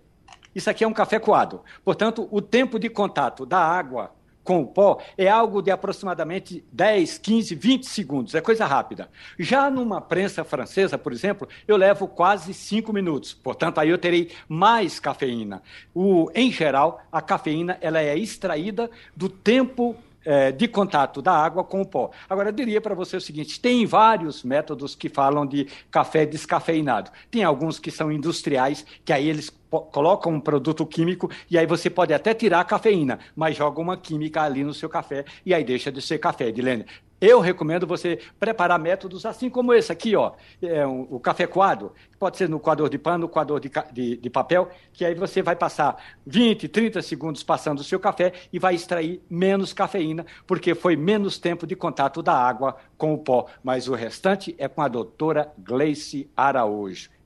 Isso 0.55 0.69
aqui 0.69 0.85
é 0.85 0.87
um 0.87 0.93
café 0.93 1.19
coado. 1.19 1.63
Portanto, 1.83 2.25
o 2.31 2.41
tempo 2.41 2.79
de 2.79 2.89
contato 2.89 3.45
da 3.45 3.59
água 3.59 4.15
com 4.47 4.61
o 4.61 4.65
pó 4.65 5.01
é 5.17 5.27
algo 5.27 5.61
de 5.61 5.69
aproximadamente 5.69 6.63
10, 6.71 7.17
15, 7.17 7.53
20 7.53 7.85
segundos, 7.85 8.33
é 8.33 8.39
coisa 8.39 8.65
rápida. 8.65 9.09
Já 9.37 9.69
numa 9.69 9.99
prensa 9.99 10.45
francesa, 10.45 10.97
por 10.97 11.11
exemplo, 11.11 11.49
eu 11.67 11.75
levo 11.75 12.07
quase 12.07 12.53
5 12.53 12.93
minutos, 12.93 13.33
portanto, 13.33 13.79
aí 13.79 13.89
eu 13.89 13.97
terei 13.97 14.31
mais 14.47 15.01
cafeína. 15.01 15.61
O, 15.93 16.31
em 16.33 16.49
geral, 16.49 17.01
a 17.11 17.21
cafeína 17.21 17.77
ela 17.81 18.01
é 18.01 18.17
extraída 18.17 18.89
do 19.13 19.27
tempo 19.27 19.97
é, 20.23 20.51
de 20.51 20.67
contato 20.67 21.21
da 21.21 21.33
água 21.33 21.63
com 21.63 21.81
o 21.81 21.85
pó. 21.85 22.11
Agora, 22.29 22.49
eu 22.49 22.53
diria 22.53 22.79
para 22.79 22.95
você 22.95 23.17
o 23.17 23.21
seguinte: 23.21 23.59
tem 23.59 23.85
vários 23.85 24.43
métodos 24.43 24.95
que 24.95 25.09
falam 25.09 25.45
de 25.45 25.67
café 25.91 26.25
descafeinado. 26.25 27.11
Tem 27.29 27.43
alguns 27.43 27.79
que 27.79 27.91
são 27.91 28.11
industriais, 28.11 28.85
que 29.03 29.11
aí 29.11 29.27
eles 29.27 29.49
colocam 29.69 30.33
um 30.33 30.39
produto 30.39 30.85
químico 30.85 31.29
e 31.49 31.57
aí 31.57 31.65
você 31.65 31.89
pode 31.89 32.13
até 32.13 32.33
tirar 32.33 32.61
a 32.61 32.65
cafeína, 32.65 33.19
mas 33.35 33.55
joga 33.55 33.81
uma 33.81 33.97
química 33.97 34.41
ali 34.41 34.63
no 34.63 34.73
seu 34.73 34.89
café 34.89 35.25
e 35.45 35.53
aí 35.53 35.63
deixa 35.63 35.91
de 35.91 36.01
ser 36.01 36.17
café, 36.17 36.47
Edilene. 36.47 36.85
Eu 37.19 37.39
recomendo 37.39 37.87
você 37.87 38.19
preparar 38.39 38.77
métodos 38.77 39.25
assim 39.25 39.49
como 39.49 39.73
esse 39.73 39.91
aqui, 39.91 40.15
ó, 40.15 40.33
é 40.61 40.85
um, 40.85 41.07
o 41.09 41.19
café 41.19 41.47
coado, 41.47 41.91
pode 42.19 42.37
ser 42.37 42.47
no 42.47 42.59
coador 42.59 42.89
de 42.89 42.99
pano, 42.99 43.19
no 43.19 43.29
coador 43.29 43.59
de, 43.59 43.71
de, 43.91 44.17
de, 44.17 44.29
papel, 44.29 44.69
que 44.93 45.03
aí 45.03 45.15
você 45.15 45.41
vai 45.41 45.55
passar 45.55 45.97
20, 46.27 46.67
30 46.67 47.01
segundos 47.01 47.41
passando 47.41 47.79
o 47.79 47.83
seu 47.83 47.99
café 47.99 48.33
e 48.53 48.59
vai 48.59 48.75
extrair 48.75 49.19
menos 49.27 49.73
cafeína, 49.73 50.27
porque 50.45 50.75
foi 50.75 50.95
menos 50.95 51.39
tempo 51.39 51.65
de 51.65 51.75
contato 51.75 52.21
da 52.21 52.33
água 52.33 52.77
com 52.99 53.15
o 53.15 53.17
pó. 53.17 53.47
Mas 53.63 53.87
o 53.87 53.95
restante 53.95 54.53
é 54.59 54.67
com 54.67 54.83
a 54.83 54.87
doutora 54.87 55.51
Gleice 55.57 56.29
Araújo. 56.37 57.16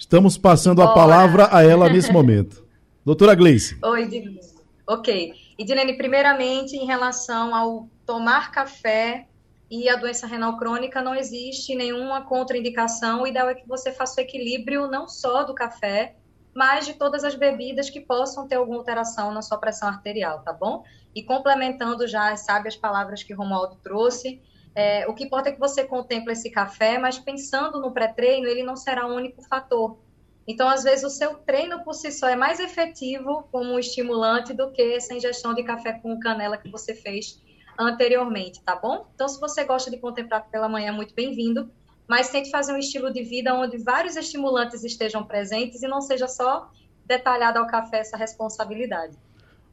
Estamos 0.00 0.38
passando 0.38 0.80
a 0.80 0.94
palavra 0.94 1.50
a 1.52 1.62
ela 1.62 1.86
nesse 1.90 2.10
momento. 2.10 2.66
Doutora 3.04 3.34
Gleice. 3.34 3.78
Oi, 3.84 4.08
Dilene. 4.08 4.40
Ok. 4.86 5.34
E, 5.58 5.62
Dilene, 5.62 5.94
primeiramente, 5.94 6.74
em 6.74 6.86
relação 6.86 7.54
ao 7.54 7.86
tomar 8.06 8.50
café 8.50 9.26
e 9.70 9.90
a 9.90 9.96
doença 9.96 10.26
renal 10.26 10.56
crônica, 10.56 11.02
não 11.02 11.14
existe 11.14 11.74
nenhuma 11.74 12.22
contraindicação. 12.22 13.22
O 13.22 13.26
ideal 13.26 13.50
é 13.50 13.54
que 13.54 13.68
você 13.68 13.92
faça 13.92 14.22
o 14.22 14.24
equilíbrio 14.24 14.86
não 14.88 15.06
só 15.06 15.44
do 15.44 15.54
café, 15.54 16.16
mas 16.54 16.86
de 16.86 16.94
todas 16.94 17.22
as 17.22 17.34
bebidas 17.34 17.90
que 17.90 18.00
possam 18.00 18.48
ter 18.48 18.54
alguma 18.54 18.78
alteração 18.78 19.34
na 19.34 19.42
sua 19.42 19.58
pressão 19.58 19.86
arterial, 19.86 20.40
tá 20.40 20.52
bom? 20.52 20.82
E 21.14 21.22
complementando 21.22 22.08
já 22.08 22.32
as 22.32 22.40
sábias 22.40 22.74
palavras 22.74 23.22
que 23.22 23.34
Romualdo 23.34 23.76
trouxe, 23.82 24.40
é, 24.74 25.06
o 25.08 25.14
que 25.14 25.24
importa 25.24 25.48
é 25.48 25.52
que 25.52 25.58
você 25.58 25.84
contemple 25.84 26.32
esse 26.32 26.50
café, 26.50 26.98
mas 26.98 27.18
pensando 27.18 27.80
no 27.80 27.92
pré-treino, 27.92 28.46
ele 28.46 28.62
não 28.62 28.76
será 28.76 29.06
o 29.06 29.14
único 29.14 29.42
fator. 29.42 29.98
Então, 30.46 30.68
às 30.68 30.82
vezes, 30.82 31.04
o 31.04 31.10
seu 31.10 31.34
treino 31.34 31.84
por 31.84 31.94
si 31.94 32.10
só 32.10 32.28
é 32.28 32.36
mais 32.36 32.58
efetivo 32.58 33.44
como 33.52 33.72
um 33.72 33.78
estimulante 33.78 34.52
do 34.52 34.70
que 34.70 34.82
essa 34.94 35.14
ingestão 35.14 35.54
de 35.54 35.62
café 35.62 35.92
com 35.92 36.18
canela 36.18 36.56
que 36.56 36.70
você 36.70 36.94
fez 36.94 37.40
anteriormente, 37.78 38.60
tá 38.62 38.76
bom? 38.76 39.06
Então, 39.14 39.28
se 39.28 39.40
você 39.40 39.64
gosta 39.64 39.90
de 39.90 39.98
contemplar 39.98 40.48
pela 40.50 40.68
manhã, 40.68 40.92
muito 40.92 41.14
bem-vindo, 41.14 41.70
mas 42.08 42.30
tente 42.30 42.50
fazer 42.50 42.72
um 42.72 42.78
estilo 42.78 43.12
de 43.12 43.22
vida 43.22 43.54
onde 43.54 43.78
vários 43.78 44.16
estimulantes 44.16 44.82
estejam 44.82 45.24
presentes 45.24 45.82
e 45.82 45.88
não 45.88 46.00
seja 46.00 46.26
só 46.26 46.68
detalhado 47.06 47.58
ao 47.58 47.66
café 47.66 48.00
essa 48.00 48.16
responsabilidade. 48.16 49.16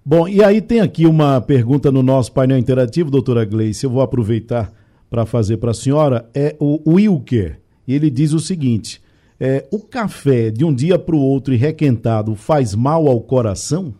Bom, 0.06 0.28
e 0.28 0.44
aí 0.44 0.62
tem 0.62 0.80
aqui 0.80 1.06
uma 1.06 1.42
pergunta 1.42 1.92
no 1.92 2.02
nosso 2.02 2.32
painel 2.32 2.58
interativo, 2.58 3.12
doutora 3.12 3.44
Gleice, 3.44 3.86
eu 3.86 3.90
vou 3.90 4.02
aproveitar 4.02 4.72
para 5.10 5.26
fazer 5.26 5.58
para 5.58 5.72
a 5.72 5.74
senhora 5.74 6.30
é 6.34 6.56
o 6.60 6.82
Wilker. 6.90 7.60
Ele 7.88 8.10
diz 8.10 8.34
o 8.34 8.40
seguinte: 8.40 9.02
é, 9.40 9.68
o 9.72 9.80
café 9.80 10.50
de 10.50 10.66
um 10.66 10.74
dia 10.74 10.98
para 10.98 11.16
o 11.16 11.22
outro 11.22 11.54
e 11.54 11.58
requentado 11.58 12.36
faz 12.36 12.74
mal 12.74 13.08
ao 13.08 13.22
coração? 13.22 13.94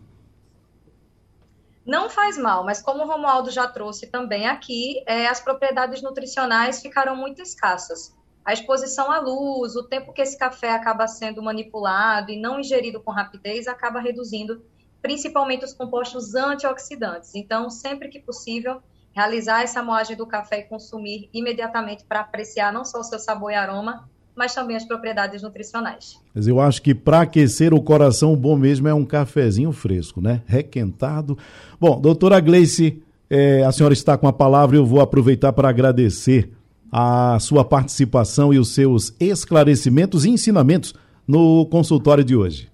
Não 1.86 2.10
faz 2.10 2.36
mal, 2.36 2.64
mas 2.64 2.82
como 2.82 3.02
o 3.02 3.06
Romualdo 3.06 3.50
já 3.50 3.66
trouxe 3.66 4.08
também 4.08 4.46
aqui, 4.46 5.02
é, 5.06 5.26
as 5.26 5.40
propriedades 5.40 6.02
nutricionais 6.02 6.82
ficaram 6.82 7.16
muito 7.16 7.40
escassas. 7.40 8.14
A 8.44 8.52
exposição 8.52 9.10
à 9.10 9.20
luz, 9.20 9.74
o 9.74 9.82
tempo 9.82 10.12
que 10.12 10.20
esse 10.20 10.36
café 10.36 10.72
acaba 10.72 11.06
sendo 11.06 11.42
manipulado 11.42 12.30
e 12.30 12.38
não 12.38 12.60
ingerido 12.60 13.00
com 13.00 13.10
rapidez 13.10 13.66
acaba 13.66 14.00
reduzindo 14.00 14.62
principalmente 15.00 15.64
os 15.64 15.72
compostos 15.72 16.34
antioxidantes. 16.34 17.34
Então, 17.34 17.70
sempre 17.70 18.08
que 18.08 18.18
possível, 18.18 18.82
realizar 19.18 19.62
essa 19.62 19.82
moagem 19.82 20.16
do 20.16 20.24
café 20.24 20.60
e 20.60 20.62
consumir 20.62 21.28
imediatamente 21.34 22.04
para 22.08 22.20
apreciar 22.20 22.72
não 22.72 22.84
só 22.84 23.00
o 23.00 23.02
seu 23.02 23.18
sabor 23.18 23.50
e 23.50 23.54
aroma, 23.56 24.08
mas 24.32 24.54
também 24.54 24.76
as 24.76 24.84
propriedades 24.84 25.42
nutricionais. 25.42 26.20
Mas 26.32 26.46
eu 26.46 26.60
acho 26.60 26.80
que 26.80 26.94
para 26.94 27.22
aquecer 27.22 27.74
o 27.74 27.82
coração, 27.82 28.32
o 28.32 28.36
bom 28.36 28.56
mesmo 28.56 28.86
é 28.86 28.94
um 28.94 29.04
cafezinho 29.04 29.72
fresco, 29.72 30.20
né? 30.20 30.42
Requentado. 30.46 31.36
Bom, 31.80 32.00
doutora 32.00 32.38
Gleice, 32.38 33.02
é, 33.28 33.64
a 33.64 33.72
senhora 33.72 33.92
está 33.92 34.16
com 34.16 34.28
a 34.28 34.32
palavra 34.32 34.76
e 34.76 34.78
eu 34.78 34.86
vou 34.86 35.00
aproveitar 35.00 35.52
para 35.52 35.68
agradecer 35.68 36.52
a 36.92 37.38
sua 37.40 37.64
participação 37.64 38.54
e 38.54 38.58
os 38.60 38.68
seus 38.68 39.12
esclarecimentos 39.18 40.24
e 40.24 40.30
ensinamentos 40.30 40.94
no 41.26 41.66
consultório 41.66 42.22
de 42.22 42.36
hoje. 42.36 42.70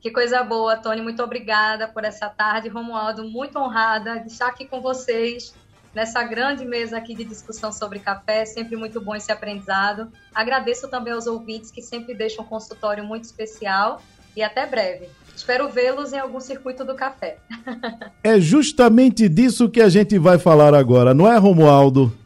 Que 0.00 0.10
coisa 0.10 0.42
boa, 0.42 0.76
Tony. 0.76 1.02
Muito 1.02 1.22
obrigada 1.22 1.86
por 1.86 2.04
essa 2.04 2.28
tarde. 2.28 2.68
Romualdo, 2.68 3.24
muito 3.24 3.58
honrada 3.58 4.18
de 4.20 4.28
estar 4.28 4.46
aqui 4.46 4.64
com 4.64 4.80
vocês 4.80 5.54
nessa 5.94 6.22
grande 6.22 6.64
mesa 6.64 6.96
aqui 6.96 7.14
de 7.14 7.24
discussão 7.24 7.70
sobre 7.70 7.98
café. 7.98 8.46
Sempre 8.46 8.76
muito 8.76 8.98
bom 8.98 9.14
esse 9.14 9.30
aprendizado. 9.30 10.10
Agradeço 10.34 10.88
também 10.88 11.12
aos 11.12 11.26
ouvintes 11.26 11.70
que 11.70 11.82
sempre 11.82 12.14
deixam 12.14 12.44
um 12.44 12.48
consultório 12.48 13.04
muito 13.04 13.24
especial 13.24 14.00
e 14.34 14.42
até 14.42 14.64
breve. 14.64 15.08
Espero 15.36 15.68
vê-los 15.68 16.14
em 16.14 16.18
algum 16.18 16.40
circuito 16.40 16.82
do 16.82 16.94
café. 16.94 17.36
é 18.24 18.40
justamente 18.40 19.28
disso 19.28 19.68
que 19.68 19.82
a 19.82 19.88
gente 19.90 20.18
vai 20.18 20.38
falar 20.38 20.74
agora, 20.74 21.12
não 21.12 21.30
é, 21.30 21.36
Romualdo? 21.36 22.16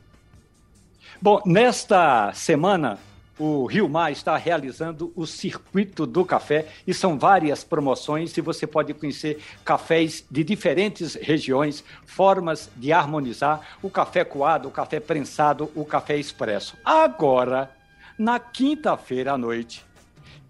Bom, 1.20 1.40
nesta 1.44 2.32
semana 2.34 2.98
o 3.38 3.66
Rio 3.66 3.88
Mar 3.88 4.12
está 4.12 4.36
realizando 4.36 5.12
o 5.16 5.26
Circuito 5.26 6.06
do 6.06 6.24
Café 6.24 6.66
e 6.86 6.94
são 6.94 7.18
várias 7.18 7.64
promoções 7.64 8.36
e 8.36 8.40
você 8.40 8.66
pode 8.66 8.94
conhecer 8.94 9.40
cafés 9.64 10.24
de 10.30 10.44
diferentes 10.44 11.14
regiões, 11.14 11.84
formas 12.06 12.70
de 12.76 12.92
harmonizar 12.92 13.76
o 13.82 13.90
café 13.90 14.24
coado, 14.24 14.68
o 14.68 14.70
café 14.70 15.00
prensado, 15.00 15.70
o 15.74 15.84
café 15.84 16.16
expresso. 16.16 16.76
Agora, 16.84 17.70
na 18.16 18.38
quinta-feira 18.38 19.32
à 19.32 19.38
noite, 19.38 19.84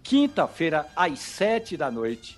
quinta-feira 0.03 0.87
às 0.95 1.17
sete 1.19 1.75
da 1.75 1.89
noite, 1.89 2.37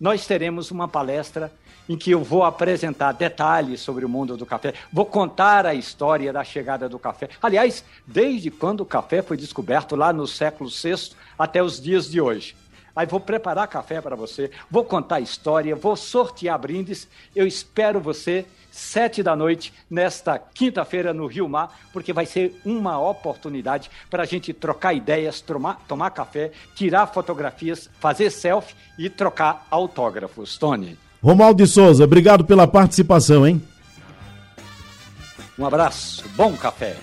nós 0.00 0.26
teremos 0.26 0.70
uma 0.70 0.88
palestra 0.88 1.52
em 1.88 1.96
que 1.96 2.10
eu 2.10 2.22
vou 2.22 2.44
apresentar 2.44 3.12
detalhes 3.12 3.80
sobre 3.80 4.04
o 4.04 4.08
mundo 4.08 4.36
do 4.36 4.44
café, 4.44 4.74
vou 4.92 5.06
contar 5.06 5.66
a 5.66 5.74
história 5.74 6.32
da 6.32 6.44
chegada 6.44 6.88
do 6.88 6.98
café. 6.98 7.28
Aliás, 7.42 7.84
desde 8.06 8.50
quando 8.50 8.80
o 8.80 8.86
café 8.86 9.22
foi 9.22 9.36
descoberto 9.36 9.96
lá 9.96 10.12
no 10.12 10.26
século 10.26 10.68
VI 10.68 11.12
até 11.38 11.62
os 11.62 11.80
dias 11.80 12.10
de 12.10 12.20
hoje. 12.20 12.54
Aí 12.94 13.06
vou 13.06 13.20
preparar 13.20 13.68
café 13.68 14.00
para 14.00 14.16
você, 14.16 14.50
vou 14.68 14.84
contar 14.84 15.16
a 15.16 15.20
história, 15.20 15.76
vou 15.76 15.94
sortear 15.94 16.58
brindes. 16.58 17.06
Eu 17.34 17.46
espero 17.46 18.00
você 18.00 18.44
sete 18.72 19.22
da 19.22 19.36
noite 19.36 19.72
nesta 19.88 20.38
quinta-feira 20.38 21.14
no 21.14 21.26
Rio 21.26 21.48
Mar, 21.48 21.78
porque 21.92 22.12
vai 22.12 22.26
ser 22.26 22.60
uma 22.64 22.98
oportunidade 22.98 23.90
para 24.10 24.24
a 24.24 24.26
gente 24.26 24.52
trocar 24.52 24.94
ideias, 24.94 25.40
tomar, 25.40 25.80
tomar 25.86 26.10
café, 26.10 26.50
tirar 26.74 27.06
fotografias, 27.06 27.88
fazer 28.00 28.30
selfie 28.30 28.74
e 28.98 29.08
trocar 29.08 29.66
autógrafos. 29.70 30.58
Tony. 30.58 30.98
Romualdo 31.22 31.62
de 31.62 31.68
Souza, 31.68 32.04
obrigado 32.04 32.44
pela 32.44 32.66
participação, 32.66 33.46
hein? 33.46 33.60
Um 35.58 35.64
abraço, 35.64 36.24
bom 36.36 36.52
café. 36.52 36.96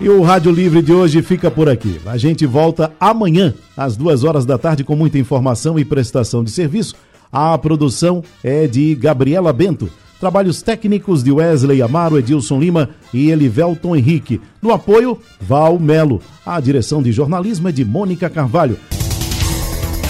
E 0.00 0.08
o 0.08 0.22
Rádio 0.22 0.50
Livre 0.50 0.82
de 0.82 0.92
hoje 0.92 1.22
fica 1.22 1.50
por 1.50 1.68
aqui. 1.68 2.00
A 2.06 2.16
gente 2.16 2.44
volta 2.44 2.92
amanhã, 2.98 3.54
às 3.76 3.96
duas 3.96 4.24
horas 4.24 4.44
da 4.44 4.58
tarde, 4.58 4.82
com 4.82 4.96
muita 4.96 5.18
informação 5.18 5.78
e 5.78 5.84
prestação 5.84 6.42
de 6.42 6.50
serviço. 6.50 6.96
A 7.30 7.56
produção 7.56 8.24
é 8.42 8.66
de 8.66 8.94
Gabriela 8.96 9.52
Bento 9.52 9.88
Trabalhos 10.22 10.62
técnicos 10.62 11.24
de 11.24 11.32
Wesley 11.32 11.82
Amaro, 11.82 12.16
Edilson 12.16 12.60
Lima 12.60 12.90
e 13.12 13.32
Elivelton 13.32 13.96
Henrique. 13.96 14.40
No 14.62 14.72
apoio, 14.72 15.18
Val 15.40 15.80
Melo. 15.80 16.22
A 16.46 16.60
direção 16.60 17.02
de 17.02 17.10
jornalismo 17.10 17.68
é 17.68 17.72
de 17.72 17.84
Mônica 17.84 18.30
Carvalho. 18.30 18.78